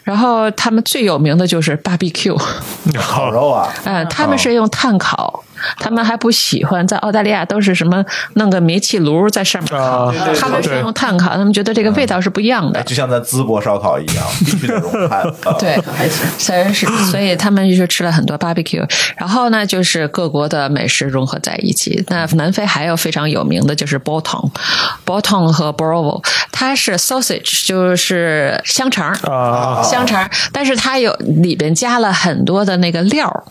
[0.03, 2.39] 然后他们最有名的就是 barbecue，
[2.95, 5.43] 烤肉啊，嗯，他们是用炭烤，
[5.77, 8.03] 他们还不喜欢在澳大利亚都是什么
[8.33, 12.81] 弄个煤气炉在上面烤啊，他们是用炭烤，他们觉得这个味道是不一样的。
[12.83, 15.21] 就像咱淄博烧烤一样，必须得用炭。
[15.45, 16.27] 啊对，还行。
[16.37, 18.85] 虽然是， 所以他们就是吃了很多 barbecue，
[19.17, 22.03] 然后呢，就是各国的美食融合在一起。
[22.07, 33.43] 那南非还有非常有名的就是 Bolton，Bolton 和 Borovo，它是 sausage，就是香肠儿啊香肠儿，但是它有里边加了很多的那个料儿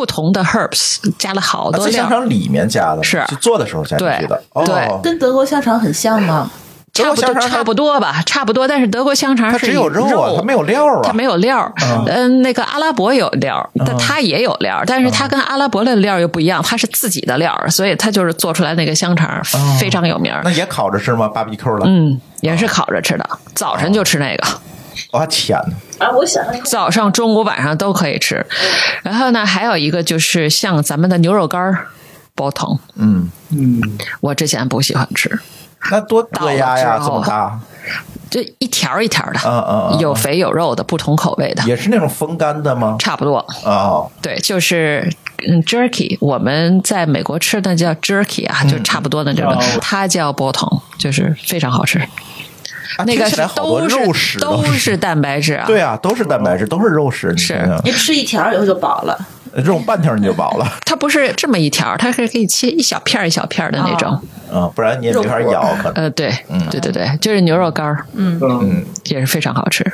[0.00, 1.90] 不同的 herbs，加了好啊在多。
[1.90, 4.42] 香肠里面加的，是做的时候加进去的。
[4.64, 6.50] 对哦，跟德国香肠很像吗？
[6.94, 8.66] 差不德国香肠它多差不多吧，差不多。
[8.66, 11.00] 但是德国香肠它是只有肉啊，它没有料啊。
[11.04, 11.70] 它没有料儿，
[12.06, 19.28] 嗯、那个阿拉伯有料，但它也有料，但是它跟阿拉伯的料又不一样，它是自己的料，所以它就是做出来那个香肠
[19.78, 20.40] 非常有名儿。
[20.42, 21.84] 那也烤着吃吗？BBQ 了？
[21.86, 24.79] 嗯，也是烤着吃的，早晨就吃那个，我
[25.28, 25.58] 天
[25.98, 26.06] 哪！
[26.06, 28.44] 啊，我想早上、中午、晚上都可以吃。
[29.02, 31.86] 然后呢，还有一个就是像咱们的牛肉干儿，
[32.34, 33.30] 包疼，嗯。
[33.52, 33.80] 嗯，
[34.20, 35.28] 我之前不喜欢吃，
[35.90, 37.60] 那多硌牙呀，这到了之后么大，
[38.30, 42.94] 就一条儿一条儿的，嗯嗯嗯有肥有肉的，不同口味的，也是那种风干的吗？
[43.00, 43.44] 差不多。
[43.64, 45.12] 哦，对，就是
[45.48, 52.00] 嗯，jerky，我们在美国吃的叫 jerky 啊，就差不多的这种，它叫 bottom，就是非常好吃。
[52.96, 54.96] 啊那个是听起来好多都肉食都是。
[54.96, 57.32] 蛋白质啊，对啊，都是蛋白质，都是肉食。
[57.32, 59.18] 你是想想一吃一条以后就饱了。
[59.54, 64.20] 肉半条你就饱了， 它不是这么一条，它是可以切一小片一小片的那种。
[64.52, 65.92] 嗯，不然你也没法咬，可能。
[65.94, 66.28] 呃，对，
[66.72, 69.84] 对对对，就是牛肉干儿，嗯，也是非常好吃。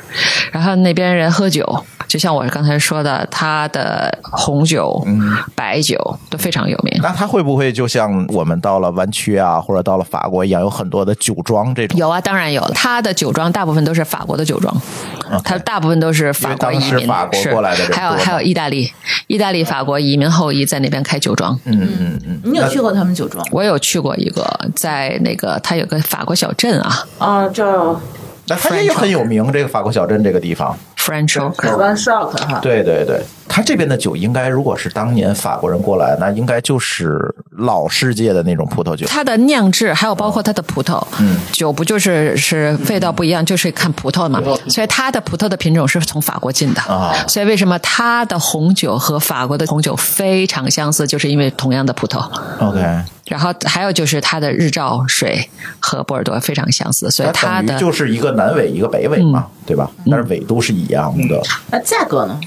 [0.51, 1.63] 然后那边人喝酒，
[2.07, 5.05] 就像我刚才说的，他的红酒、
[5.53, 5.95] 白酒
[6.31, 6.99] 都非常有名。
[7.03, 11.99] 那他会不会就像我们到了湾区啊，或者到了法国一样，有很多的酒庄这种？
[11.99, 12.67] 有啊，当然有。
[12.73, 14.75] 他的酒庄大部分都是法国的酒庄，
[15.43, 17.07] 他大部分都是法国移民，
[17.51, 18.91] 过来的人还有还有意大利，
[19.27, 21.57] 意大利、法国移民后裔在那边开酒庄。
[21.65, 23.45] 嗯嗯嗯，你有去过他们酒庄？
[23.51, 24.45] 我有去过一个，
[24.75, 27.99] 在那个他有个法国小镇啊啊，叫
[28.47, 30.77] 那它也很有名，这个法国小镇这个地方。
[31.07, 31.55] ，French Oak。
[31.55, 32.59] One Shock 哈。
[32.61, 37.17] 对对对，它这边的酒应该，如果是当年法国人过来，那应该就是
[37.57, 39.05] 老世界的那种葡萄酒。
[39.07, 44.41] 它的酿制还有包括它的葡萄，嗯，酒不就是是味道不一样，就是看葡萄嘛。
[44.67, 52.27] 所以它的葡萄的品种是从法国进的啊所以为什么它的红酒和法国的红酒非常相似，就是因为同样的葡萄。
[52.59, 52.79] OK，
[53.27, 55.49] 然后还有就是它的日照水
[55.79, 59.89] 和波尔多非常相似，所以它的就是一个南纬一个北纬嘛，对吧？
[60.09, 61.41] 但是纬度是一样的。
[61.71, 62.39] 那价格呢？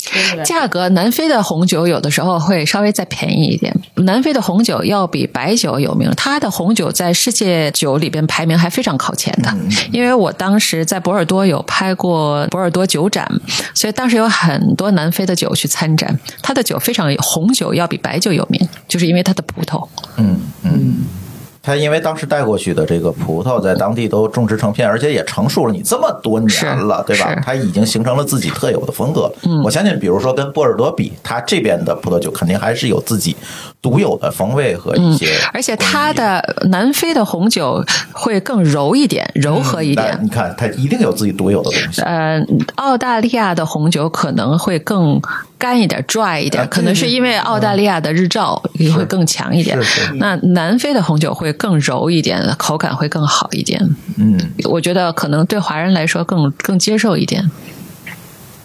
[0.44, 3.74] 价格，南非的红酒有的时候会稍微再便宜一点。
[3.96, 9.54] 南非的红酒要比白酒有名，它的红酒在世界酒里边排名还非常靠前的。
[9.92, 13.28] 因为我当时在博尔多有拍过博尔多酒展，
[13.74, 16.18] 所以当时有很多南非的酒去参展。
[16.42, 19.86] 它的酒非常红酒要比白酒有名，就是因为它的葡萄。
[20.16, 20.69] 嗯嗯。
[20.72, 21.29] 嗯。
[21.62, 27.40] 它因为当时带过去的这个葡萄在当地都种植成片，而且也成熟了你这么多年了，对吧是？
[27.44, 29.30] 它已经形成了自己特有的风格。
[29.42, 33.36] 嗯，我相信，比如说跟波尔多比，它这边的葡萄酒肯定还是有自己
[33.82, 40.08] 独有的风味和一些、而且它的南非的红酒会更柔一点，柔和一点。
[40.12, 42.00] 但你看，它一定有自己独有的东西。
[42.02, 42.42] 呃，
[42.76, 45.20] 澳大利亚的红酒可能会更
[45.58, 49.78] 干一点、dry 一点，啊可能是因为澳大利亚的日照也会更强一点。
[50.14, 53.96] 那南非的红酒会更柔一点，口感会更好一点。
[54.16, 57.50] 嗯，我觉得可能对华人来说更更接受一点。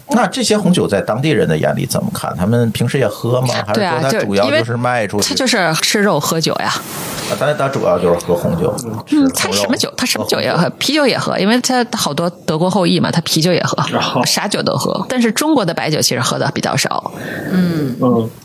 [0.10, 2.34] 那这些红酒在当地人的眼里怎么看？
[2.38, 3.48] 他们平时也喝吗？
[3.66, 5.30] 还是说它对啊就主要就是卖出去？
[5.30, 6.68] 它就是吃肉喝酒呀，
[7.30, 8.74] 啊，但是它主要就是喝红酒。
[9.12, 13.78] 嗯，他什么酒，他什么酒也喝，啤酒也喝，因为他好多德国后裔嘛，他啤酒也喝，
[14.26, 15.06] 啥酒都喝。
[15.10, 17.12] 但是中国的白酒其实喝的比较少，
[17.52, 17.96] 嗯，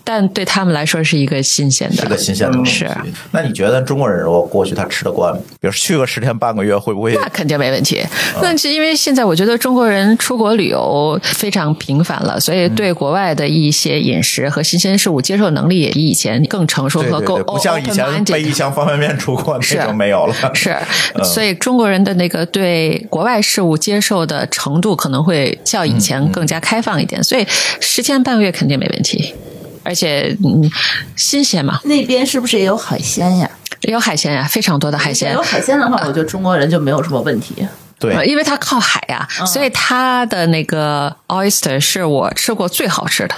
[0.03, 2.79] 但对他们来说是一个新鲜的，是个新鲜的东西。
[2.79, 2.91] 是
[3.33, 5.41] 那你觉得中国人如果过去他吃得惯吗？
[5.61, 7.15] 比如去个十天半个月，会不会？
[7.17, 8.01] 那肯定没问题。
[8.35, 20.35] 嗯那是因为现在我觉得中国人出国旅游非常频繁了，所以对国外的一些饮食和新鲜事物接受能力也比以前更成熟和够不像以前背一箱方便面出国是那种没有了。
[20.55, 20.77] 是，
[21.15, 27.47] 嗯所以中国人的那个对国外事物接受的程度可能会较以前更加开放一点，所以
[27.81, 29.35] 十天半个月肯定没问题，
[29.83, 30.71] 而且嗯，
[31.17, 33.51] 新鲜嘛，那边是不是也有海鲜呀？
[33.83, 35.41] 有海鲜呀，非常多的海鲜有。
[35.41, 37.67] 海鲜的话，我觉得中国人就没有什么问题。
[38.01, 43.35] 呃对，因为它靠海呀、所以它的那个 oyster 是我吃过最好吃的。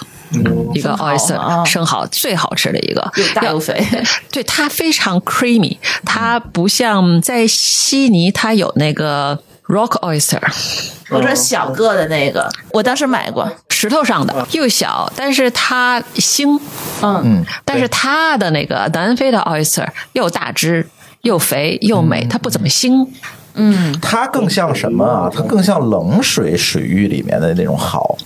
[0.73, 3.87] 一个 oyster 啊生蚝最好吃的一个，又大又肥，
[4.31, 10.41] 对它非常 creamy，它不像在悉尼，它有那个 rock oyster，
[11.11, 16.59] 或者小个的那个，我当时买过，石头上的，又小，但是它腥，
[17.03, 20.89] 嗯，嗯，但是它的那个南非的 oyster 又大只
[21.21, 23.07] 又肥又美，它不怎么腥。
[24.01, 25.31] 它更像什么啊？
[25.33, 28.17] 它更像冷水水域里面的那种好。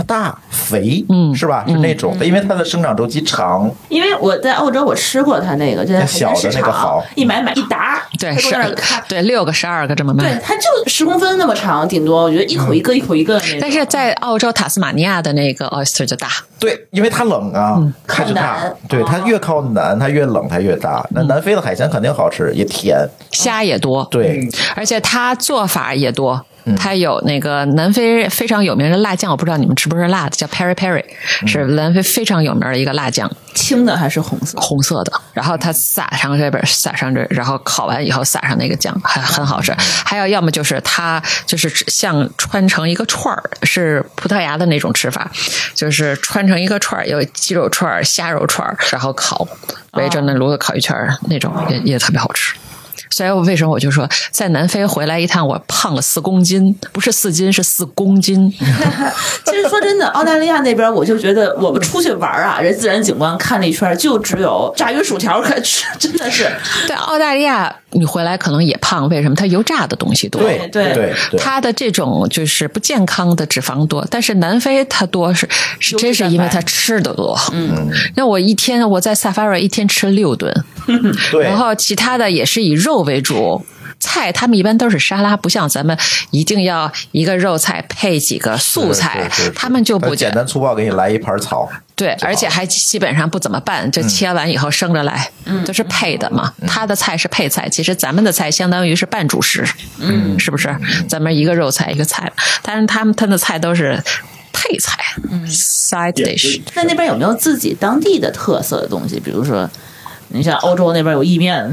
[0.00, 1.62] 它大肥，嗯是吧？
[1.68, 3.70] 是那种的，因为它的生长周期长。
[3.90, 13.38] 因为我在澳洲我吃过它那个，就在小的那个好，一买买一打，对，它是在那儿看，对六个十二个这么卖对。，它就十公分那么长，顶多我觉得一口一个，一口一个。
[13.60, 16.28] 但是在澳洲塔斯马尼亚的那个 oyster 就大，
[16.58, 18.58] 对，因为它冷啊，它就大。
[18.88, 21.06] 对，它哦越靠南，它越冷，它越大。
[21.10, 22.96] 那南非的海鲜肯定好吃，也甜。
[23.32, 26.42] 虾也多，对，而且它做法也多。
[26.76, 31.04] 它有那个南非非常有名的辣酱，我不知道你们吃不吃辣的，叫 peri peri，
[31.46, 34.58] 是南非非常有名的一个辣酱，青的还是红色？
[34.60, 35.12] 红色的。
[35.32, 39.74] 然后它撒上这边，撒上这，然后烤完以后撒上那个酱，很很好吃。
[40.04, 45.30] 还有要么就是它就是像穿成一个串儿，是葡萄牙的那种吃法，
[45.74, 49.46] 就是穿成一个串儿，有鸡肉串儿、虾肉串儿，然后烤，
[49.92, 52.54] 围着那炉子烤一圈儿，那种也也特别好吃。
[53.10, 58.50] 所以为什么我就说，在南非回来一趟，我胖了四公斤，不是四斤，是四公斤。
[59.44, 66.50] 其实说真的，澳大利亚那边我就觉得我们出去玩啊，人自然景观看了一圈，就只有炸鱼薯条可吃， 真的是。
[66.86, 69.34] 对，澳大利亚你回来可能也胖，为什么？
[69.34, 70.40] 它油炸的东西多。
[70.40, 75.48] 对对对对，它的这种就是不健康的脂肪多，但是南非它多是
[75.78, 77.36] 是真是因为它吃的多。
[77.52, 80.52] 嗯，那我一天我在 Safari 一天吃六顿，
[81.32, 83.64] 对然后其他的也是以肉为主。
[84.02, 85.94] 菜他们一般都是沙拉，不像咱们
[86.30, 95.30] 一定要一个肉菜配几个素菜他们就不简单粗暴给你来一盘草，对，而且还基本上不怎么拌，就切完以后生着来，
[95.66, 96.50] 都是配的嘛。
[96.66, 99.62] 他的菜是配菜，其实咱们的菜相当于是半主食，
[99.98, 100.74] 嗯，是不是？
[101.06, 102.32] 咱们一个肉菜一个菜，
[102.62, 104.02] 但是他们他的菜都是
[104.54, 104.98] 配菜
[105.30, 106.58] 嗯，side dish。
[106.74, 109.20] 那那边有没有自己当地的特色的东西？
[109.20, 109.68] 比如说，
[110.32, 111.70] 你像欧洲那边有意面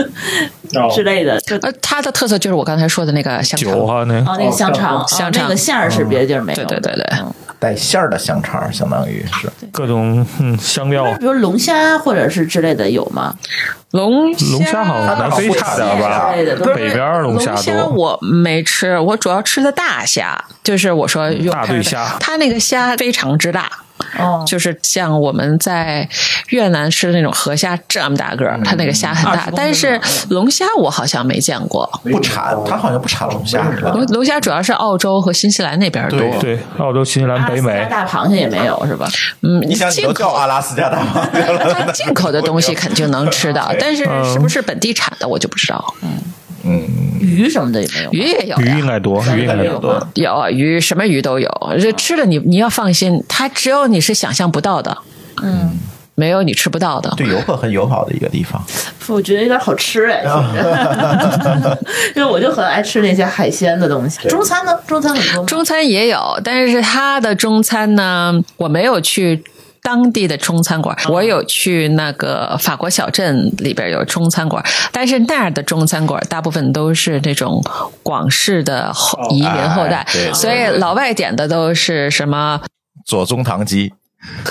[0.94, 6.64] 之类的，就呃，它的特色就是我刚才说的那个香肠，酒哈那哦，那个香肠，哦香肠那个馅儿是别的地儿没有的。
[6.64, 13.34] 对对对对嗯带馅儿的香肠，相当于是各种嗯香料，比如龙虾或者是之类的有吗？
[13.92, 17.88] 龙龙虾好像南非差的，都北边龙虾多。
[17.88, 23.70] 我没吃，我主要吃的大虾，就是我说用大对虾它那个虾非常之大。
[24.18, 26.08] 哦，就是像我们在
[26.48, 31.88] 越南吃的那种河虾这么大个儿，它那个虾很大但是龙虾我好像没见过。
[32.02, 33.62] 不产，它好像不产龙虾。
[33.74, 33.90] 是吧？
[33.90, 39.08] 龙龙虾主要是澳洲和新西兰那边多，对对，澳洲、新西兰、北美，大螃蟹也没有是吧？
[39.42, 45.94] 嗯，你想，进口阿拉斯加大螃蟹了，它 进口的东西肯定能吃到， 但是是不是本地产的我就不知道。
[46.02, 46.10] 嗯，
[47.20, 48.12] 鱼什么的也没有。
[48.12, 50.08] 鱼也有鱼应，该多，鱼应该有多。
[50.14, 51.50] 有鱼什么鱼都有，
[51.80, 54.96] 这吃了你你要放心，它只有你是想象不到的，
[55.42, 55.78] 嗯，
[56.14, 57.12] 没有你吃不到的。
[57.16, 58.62] 对游客很友好的一个地方。
[59.08, 61.78] 我觉得有点好吃哎，其实
[62.16, 64.26] 因为我就很爱吃那些海鲜的东西。
[64.28, 64.72] 中餐呢？
[64.86, 65.46] 中餐很多吗？
[65.46, 69.44] 中餐也有，但是它的中餐呢，我没有去。
[69.84, 77.62] 当地的中餐馆，我有去那个法国小镇里边有中餐馆，但是那儿的中餐馆大部分都是那种
[78.02, 82.58] 广式的后移民后代所以老外点的都是什么
[83.04, 83.92] 左宗棠鸡，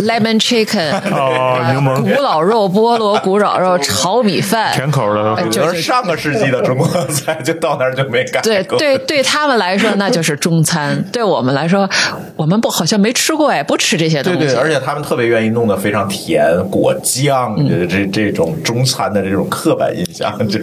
[0.01, 8.41] lemon chicken， 哦柠檬古老肉、菠萝 古老肉、炒米饭，甜口的就觉得上个世纪的中国菜 就到那儿就没改。
[8.41, 11.89] 对对，对他们来说那就是中餐，对我们来说，
[12.35, 14.39] 我们不好像没吃过哎，不吃这些东西。
[14.39, 17.55] 对对，而且他们特别愿意弄得非常甜，果酱，
[17.87, 20.59] 这这种中餐的这种刻板印象，就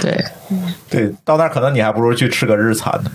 [0.00, 0.24] 对，
[0.90, 3.10] 对，到那儿可能你还不如去吃个日餐呢。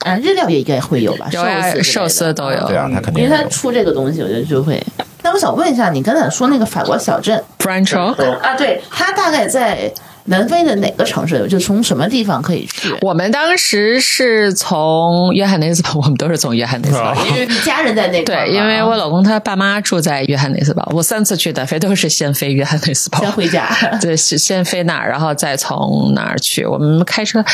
[0.00, 1.28] 啊，日料也应该会有吧？
[1.30, 1.40] 寿
[1.72, 2.66] 司，寿寿司都有。
[2.68, 4.82] 对啊，他肯定有因为他出这个东西，我觉得就会。
[5.22, 9.92] 那我想问一下，你刚才说那个法国小镇 Francho，啊，对，它大概在
[10.28, 11.46] 南非的哪个城市有？
[11.46, 12.94] 就从什么地方可以去？
[13.02, 17.00] 我们当时是从约翰内斯堡，我们都是从约翰内斯堡。
[17.00, 23.68] 啊因为家人在那块儿嘛对，因为我老公他爸妈住在约翰内斯堡，我三次去南非都是先飞约翰内斯堡，先回家。
[24.00, 26.64] 对，是先飞那儿，然后再从那儿去。
[26.64, 27.44] 我们开车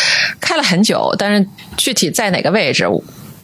[0.41, 2.87] 开了很久，但是具体在哪个位置，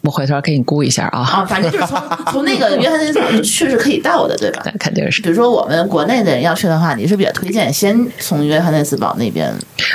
[0.03, 1.19] 我我回头给你估一下啊。
[1.21, 1.99] 啊，反正就是从
[2.31, 4.61] 从那个约翰内斯堡去是可以到的，对吧？
[4.65, 9.47] 那肯定是比如说我们国内的人要去的话，你是比较推荐先从约翰内斯堡那边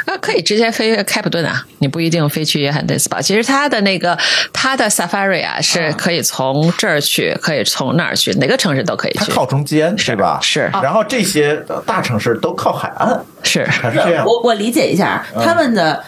[0.07, 3.21] 啊，可以直接飞开普敦啊，你不一定飞去约翰内斯堡。
[3.21, 4.17] 其实它的那个
[4.53, 9.19] 它的 Safari 啊，是可以从这儿去，可以从那儿去，哪个城市都可以去。
[9.19, 10.39] 它靠中间，对吧？
[10.43, 14.25] 是然后这些大城市都靠海岸，是它是这样。
[14.25, 16.03] 我我理解一下，他们的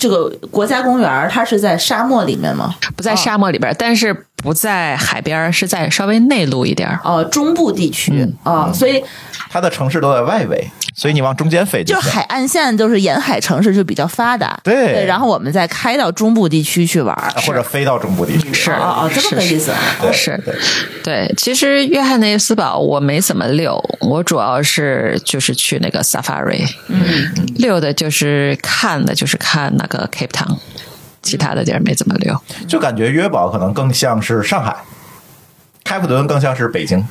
[0.00, 2.74] 这个国家公园，它是在沙漠里面吗？
[2.96, 6.98] 不在沙漠里边，但是不在海边儿，是在稍微内陆一点儿。
[7.04, 9.02] 哦，中部地区啊、所以
[9.48, 11.94] 它的城市都在外围，所以你往中间飞行。
[11.94, 15.04] 就是海岸线就是沿海城市就比较发达，对。
[15.04, 17.30] 然后我们再开到中部地区去玩儿。
[17.42, 18.52] 或者飞到中部地区。
[18.52, 18.70] 是。
[18.70, 19.72] 啊哦，这么个意思
[20.12, 20.38] 是，
[21.02, 27.00] 对，其实约翰内斯堡我没怎么溜，我主要是就是去那个 safari，嗯，
[27.56, 30.58] 溜的就是看的就是看那个 Cape Town，
[31.22, 32.36] 其他的地儿没怎么留。
[32.66, 34.76] 就感觉约堡可能更像是上海，
[35.84, 37.06] 开普敦更像是北京，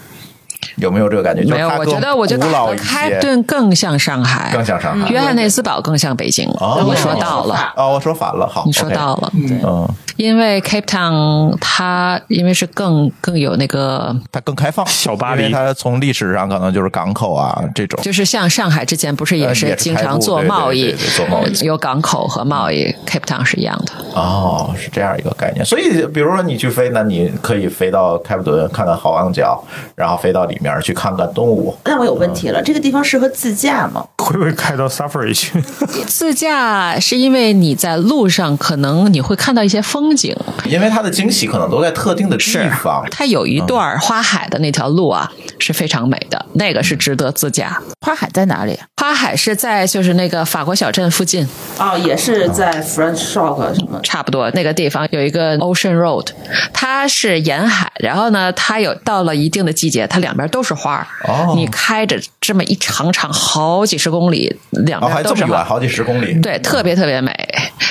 [0.76, 1.44] 有没有这个感觉？
[1.44, 5.10] 没有，我觉得我觉得开些，顿更像上海，更像上海。
[5.10, 6.50] 约翰内斯堡更像北京。
[6.60, 9.88] 哦你说到了，哦，我说反了，好，你说到了，嗯，
[10.18, 18.00] 因为 Cape Town 它因为是更更有那个，它更开放，小巴黎它从历史上可能就是港口啊这种。
[18.02, 23.94] 就是像上海之前不是也是经常做对对贸易对对对做贸易，有港口和贸易，Cape Town 是一样的。
[24.14, 25.64] 哦，是这样一个概念。
[25.64, 29.62] 所以，比如说你去飞，那你可以飞到开普敦看看好望角，
[29.96, 31.76] 然后飞到里面去看看动物。
[31.86, 34.06] 那我有问题了，这个地方适合自驾吗？
[34.18, 35.62] 会不会开到 Safari 去？
[36.08, 40.36] 自驾是因为你在路上可能你会看到一些风景，
[40.66, 43.06] 因为它的惊喜可能都在特定的地方。
[43.10, 47.82] 它有一段花海的那条路啊是非常美的，那个是值得自驾。
[48.06, 48.78] 花海在哪里？
[48.98, 51.48] 花海是在就是那个法国小镇附近，
[51.78, 54.00] 哦，也是在 French Shock 什么？
[54.04, 56.28] 差不多那个地方有一个 Ocean Road，
[56.74, 61.08] 它是沿海，然后呢，它有到了一定的季节，它两边都是花儿。
[61.28, 65.64] 哦你开着这么一长长好几十公里，两哦，还这么远，边都是花。
[65.64, 66.40] 好几十公里。
[66.42, 67.32] 对，特别特别美。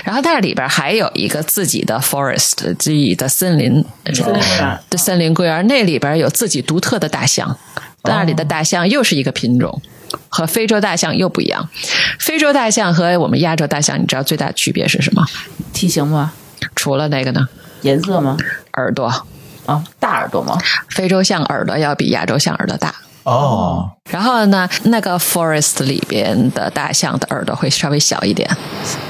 [0.05, 3.85] 然后但是里边还有一个自己的 forest，自己的森林，
[4.15, 4.41] 森林
[4.89, 7.57] 的森林公园，那里边有自己独特的大象，
[8.05, 9.81] 那里的大象又是一个品种。
[10.31, 11.69] 和非洲大象又不一样，
[12.19, 15.23] 非洲大象和我们亚洲大象，你知道最大的区别是什么？
[15.75, 16.33] 体型吗？
[16.75, 17.47] 除了那个呢，
[17.83, 18.39] 颜色吗？
[18.73, 19.27] 耳朵。
[19.69, 20.57] 啊，大耳朵吗？
[20.89, 22.95] 非洲象耳朵要比亚洲象耳朵大。
[23.25, 28.49] 哦，然后呢，那个 forest 里边的大象的耳朵会稍微小一点，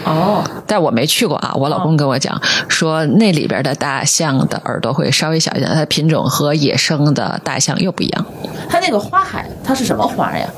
[0.05, 1.53] 哦，但我没去过啊。
[1.55, 2.37] 我老公跟我讲
[2.69, 8.27] 说，那里边的大象的耳朵会稍微小一点，它的品种和野生的大象又不一样。
[8.69, 10.49] 它那个花海，它是什么花呀？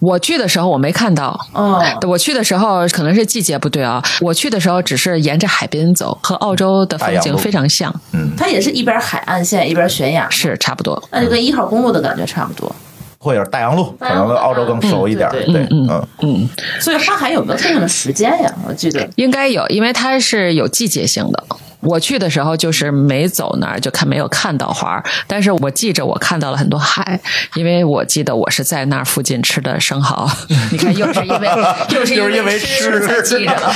[0.00, 1.74] 我去的时候我没看到，嗯，
[2.06, 4.02] 我去的时候可能是季节不对啊。
[4.20, 11.02] 我去的时候只是沿着海边走，和澳洲的风景非常像，嗯它也是一边海岸线一边悬崖，是差不多。
[11.10, 12.74] 那就跟一号公路的感觉差不多。
[13.20, 15.28] 会有大洋路，可大洋路能澳洲更熟一点。
[15.30, 16.48] 嗯对，嗯嗯嗯，嗯，
[16.80, 18.54] 所以花海有没有特定的时间呀？
[18.66, 21.44] 我记得应该有，因为它是有季节性的。
[21.80, 27.20] 我去的时候就是没走那儿，就看没有看到花儿，但是我记着我看到了很多海，
[27.54, 30.28] 因为我记得我是在那儿附近吃的生蚝。
[30.72, 31.48] 你看，又是因为
[31.90, 33.72] 又是因为吃吃才记着了。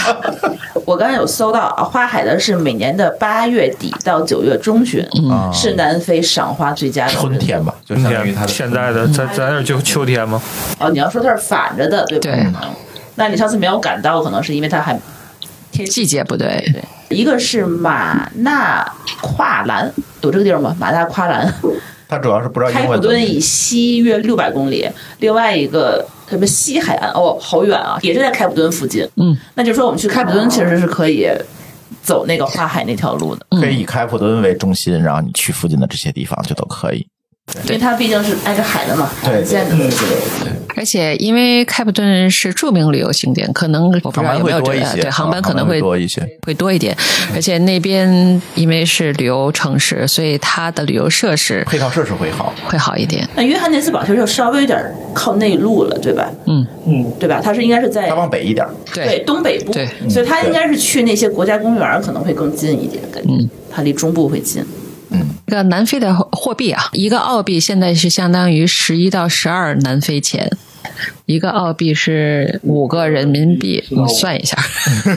[0.84, 5.07] 我刚才有搜到啊，花海的是每年的八月底到九月中旬，
[5.53, 10.42] 是南非赏花最佳的春天吧，就春相当于它的现在的在在那儿就秋天吗？
[10.80, 12.22] 哦，你要说它是反着的，对吧？
[12.22, 12.55] 对嗯
[13.14, 14.98] 那你上次没有赶到，可能是因为它还
[15.87, 16.83] 季节不对，对。
[17.16, 18.87] 一个是马纳
[19.20, 19.93] 跨栏，
[20.23, 20.75] 有这个地儿吗？
[20.79, 21.53] 马纳跨栏，
[22.09, 29.07] 它主要是不知道开普敦以西约六百公里，另外一个什么西海岸，哦，好远啊，也是在开普敦附近。
[29.16, 31.29] 嗯，那就是说我们去开普敦其实是可以
[32.03, 37.07] 走那个花海那条路的，可以以开普敦为中心，然后你去附近的这些地方就都可以。
[37.64, 39.77] 因为它毕竟是挨着海的嘛，对对见的。
[40.75, 46.27] 而且因为开普敦是著名旅游景点，可能我不知道有没有这个会多一，对航班啊可能会多一些。
[46.47, 46.97] 会多一点，
[47.35, 53.29] 而且那边因为是旅游城市，所以它的旅游设施配套设施会好，会好一点。
[53.37, 54.81] 那约翰内斯堡其实就稍微有点
[55.14, 56.31] 靠内陆了，对吧？
[56.47, 57.41] 嗯嗯，对吧？
[57.43, 58.66] 它是应该是在它往北一点。
[58.95, 64.64] 对对，东北部，对所以它应该是去那些国家公园可能会更近一点，感觉嗯它离中部会近。
[65.47, 70.51] 一个南非的货币啊，一个澳币现在是相当于十一到十二南非钱，
[71.26, 74.57] 一个澳币是五个人民币，你算一下，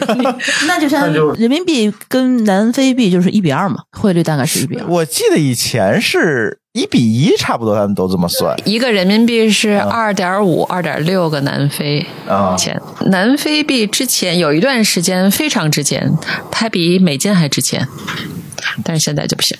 [0.67, 4.87] 那就像人民币跟南非币就是一比二嘛，汇率大概是一比二。
[4.87, 8.55] 我记得以前是一比一，差不多，他们都这么算。
[8.65, 12.79] 一个人民币是二点五、二点六个南非啊钱。
[13.07, 16.11] 南非币之前有一段时间非常值钱，
[16.51, 17.87] 它比美金还值钱，
[18.83, 19.57] 但是现在就不行。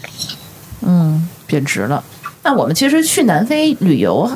[0.82, 2.04] 嗯，贬值了。
[2.44, 4.30] 那我们其实去南非旅游，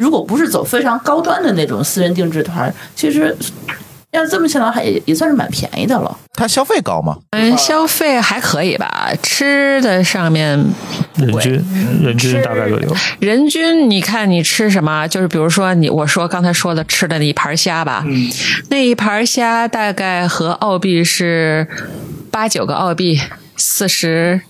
[0.00, 3.36] 如果不是走非常高端的那种私人定制团，其实
[4.12, 6.16] 要这么想的话也也算是蛮便宜的了。
[6.32, 7.18] 它消费高吗？
[7.32, 10.58] 嗯，消费还可以吧，吃的上面
[11.16, 11.52] 人均
[12.02, 12.94] 人均大概多少？
[13.18, 15.06] 人均，你看你吃什么？
[15.06, 18.02] 就是比如说你我说刚才说的吃的那一盘虾吧，
[18.70, 21.68] 那一盘虾大概和澳币是
[22.30, 23.20] 八九个澳币，
[23.58, 24.40] 四十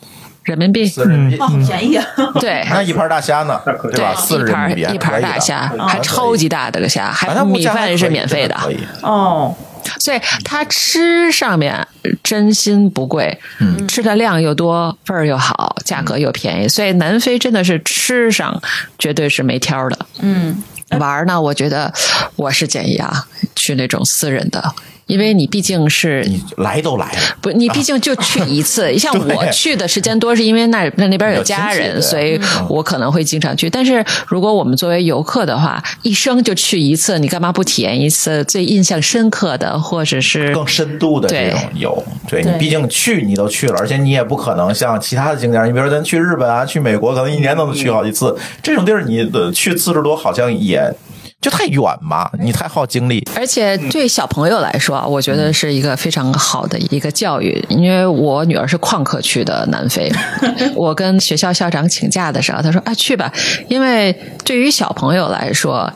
[0.44, 0.86] 人民币。
[0.86, 1.36] 四人民币。
[1.38, 2.04] 哇，好便宜啊！
[2.40, 3.60] 对 那一盘大虾呢？
[3.64, 4.14] 对吧？
[4.14, 8.78] 四十一盘人民币一盘大虾，啊还超级大的个虾，啊还米饭是免费的，可以。
[9.02, 9.54] 哦，
[9.98, 11.86] 所以它吃上面
[12.22, 18.60] 真心不贵，嗯吃的量又多，味儿又好，价格又便宜，所以南非真的是吃上
[18.98, 19.98] 绝对是没挑的。
[20.20, 20.62] 嗯，
[20.98, 21.92] 玩儿呢，我觉得
[22.36, 24.74] 我是建议啊，去那种私人的，
[25.10, 28.96] 因为你毕竟是你来都来了，不，你毕竟就去一次。
[28.96, 33.68] 像我去的时间多，是因为那那那边有家人，所以我可能会经常去。
[33.68, 42.04] 但是如果我们作为游客的话，一生就去一次，你干嘛不体验一次最印象深刻的，或者是更深度的这种游。
[42.28, 48.36] 对你毕竟去你都去了，而且你也不可能像其他的景点，你比如说咱去日本啊、去美国，可能一年都能去好几次。
[48.62, 50.92] 这种地儿你去次数多，好像也
[51.40, 53.26] 就太远嘛，你太耗精力。
[53.34, 60.12] 而且对小朋友来说啊，我觉得是一个非常好的一个教育，因为我女儿是旷课去的南非，
[60.76, 63.32] 我跟学校校长请假的时候，他说啊去吧，
[63.68, 64.12] 因为
[64.44, 65.90] 对于小朋友来说，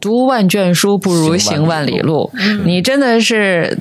[0.00, 2.30] 读万卷书不如行万里路，
[2.64, 3.78] 你真的是。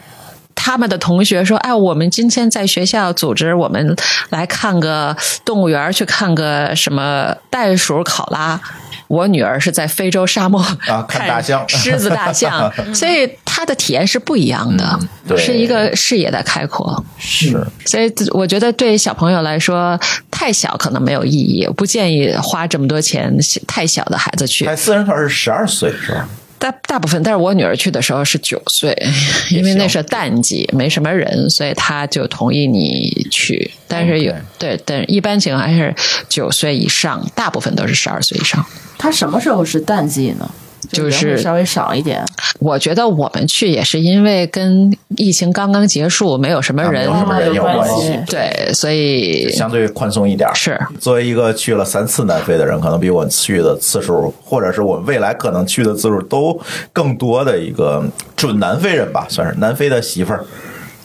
[0.57, 3.95] 他们的同学说：“哎，我们今天在学校组织我们
[4.29, 8.59] 来看个动物园，去看个什么袋鼠考拉。”
[9.07, 17.03] 我女儿是在非洲沙漠啊看大象 狮子、大象， 所以她的体验是不一样的，对是一个视野的开阔。
[17.17, 19.99] 是，所以我觉得对小朋友来说，
[20.31, 23.35] 太小可能没有意义，不建议花这么多钱
[23.67, 24.65] 太小的孩子去。
[24.65, 26.27] 开四人团是十二岁是吧？
[26.57, 28.95] 大大部分，但是我女儿去的时候是九岁，
[29.51, 33.71] 因为那是淡季，没什么人，所以她就同意你去。
[33.87, 35.93] 但是有对，但一般情况还是
[36.27, 38.65] 九岁以上，大部分都是十二岁以上。
[38.97, 40.49] 她什么时候是淡季呢？
[40.91, 42.23] 就是稍微少一点，
[42.59, 48.19] 我觉得我们去也是因为跟疫情刚刚结束，没有什么人，啊没有什么人有关系系。
[48.27, 50.49] 对，所以相对宽松一点。
[50.53, 56.59] 是作为一个去了三次南非的人，可能比我去的次数，或者是我未来可能去的次数都
[56.93, 58.03] 更多的一个
[58.35, 60.45] 准南非人吧，算是南非的媳妇儿，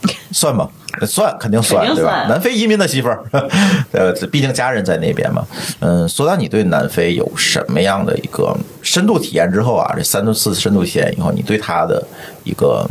[0.33, 0.69] 算吧？
[1.07, 2.27] 算，肯定算，对吧？
[2.29, 3.25] 南非移民的媳妇儿，
[3.93, 5.47] 呃，毕竟家人在那边嘛。
[5.81, 12.07] 嗯，说到你对南非有什么样的一个深度体验之后啊，这三度次深度体验以后，你对他的
[12.45, 12.89] 一个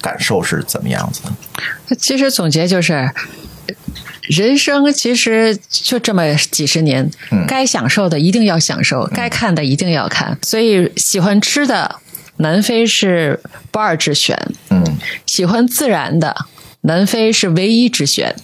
[0.00, 1.20] 感受是怎么样子
[1.88, 1.96] 的？
[1.96, 3.10] 其实总结就是，
[4.22, 10.36] 人生其实就这么几十年，嗯该享受的一定要享受，该看的一定要看。
[10.42, 11.96] 所以喜欢吃的，
[12.38, 13.40] 南非是
[13.70, 14.36] 不二之选；
[14.70, 14.84] 嗯，
[15.26, 16.34] 喜欢自然的，
[16.82, 18.34] 南非是唯一之选；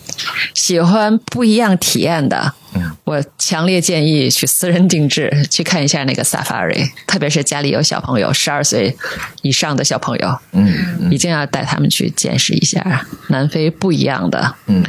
[0.55, 2.55] 喜欢不一样体验的。
[2.75, 8.95] 嗯我强烈建议去私人定制，去看一下那个 safari，特别是家里有小朋友，十二岁
[9.41, 14.85] 以上的小朋友，嗯一定要带他们去见识一下南非不一样的嗯。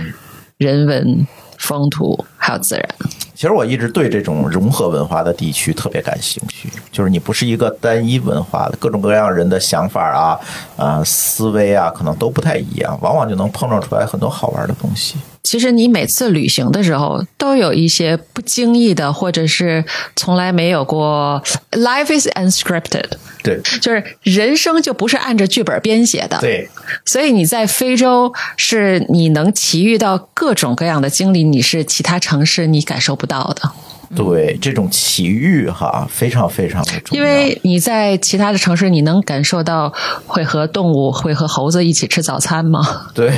[0.58, 1.26] 人文、
[1.58, 2.90] 风土还有自然。
[3.36, 10.38] 其实我一直对这种融合文化的地区特别感兴趣，就是你不是一个单一文化的，各种各样人的想法啊、
[10.76, 15.16] 啊、思维啊，可能都不太一样，往往就能碰撞出来很多好玩的东西。
[15.42, 19.86] 其实你每次旅行的时候，都有一些不经意的，或者是
[20.18, 21.42] 从来没有过。
[21.72, 23.06] Life is unscripted，
[23.42, 26.38] 对就是人生就不是按着剧本编写的。
[26.42, 26.70] 对，
[27.06, 33.72] 所以你在非洲是你能奇遇到各种各样的经历，你是其他城市你感受不到的。
[34.16, 37.24] 对，这种奇遇哈，非常非常的重要。
[37.24, 39.94] 因为你在其他的城市，你能感受到
[40.26, 42.82] 会和动物、会和猴子一起吃早餐吗？
[43.14, 43.32] 对，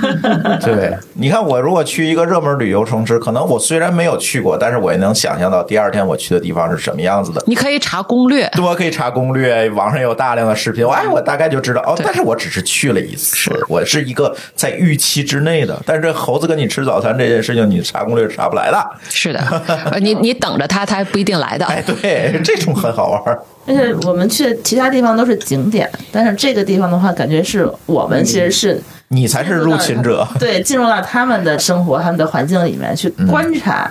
[0.62, 7.42] 对，你看我如果去一个热门旅游城市，可能我虽然没有去过，但是我也能想象到第二天我去的地方是什么样子的。
[7.46, 11.98] 你可以查攻略，对，我可以查攻略，网上有大量的视频，哎，我大概就知道哦。
[12.04, 15.80] 但是我只是去了一次，是我是一个在预期之内的。
[15.84, 18.84] 但是这猴子跟你吃早餐这件事情，你查攻略是查不来的。
[19.08, 19.40] 是的，
[19.90, 21.64] 呃你你等着他，他不一定来的。
[21.66, 23.40] 哎，对，这种很好玩儿。
[23.66, 33.90] 而且我们去的其他地方都是景点，但是这个地方的话，感觉是我们其实是你才是入侵者，对，进入到他们的生活、他们的环境里面去观察，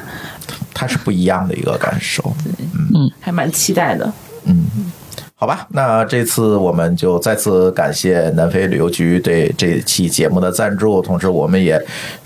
[0.74, 2.24] 它是不一样的一个感受。
[2.96, 4.14] 嗯还蛮期待的。
[4.46, 4.68] 嗯
[5.36, 11.78] 好吧，那这次我们就再次感谢南非旅游局对这期节目的赞助，同时我们也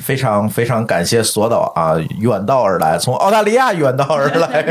[0.07, 4.63] 非常非常感谢索导啊，远道而来，从澳大利亚远道而来，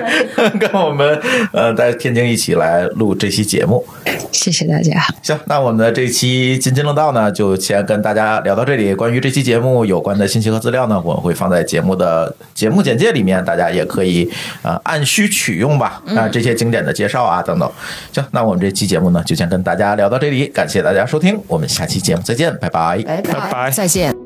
[0.59, 1.21] 跟我们
[1.53, 3.85] 呃在天津一起来录这期节目。
[4.33, 4.99] 谢谢大家。
[5.23, 8.95] 行，那我们的这期津津乐道呢，就先跟大家聊到这里。
[8.95, 14.31] 关于这期节目有关的信息和资料呢，我们会放在节目的节目简介里面，大家也可以
[14.63, 16.01] 呃按需取用吧。
[16.17, 17.71] 啊，这些经典的介绍啊等等。
[18.11, 23.03] 行，那我们这期节目呢，就先跟大家聊到这里，感谢大家收听，我们下期节目再见，拜拜。
[23.05, 23.71] 拜拜拜拜。
[23.71, 24.26] 再见。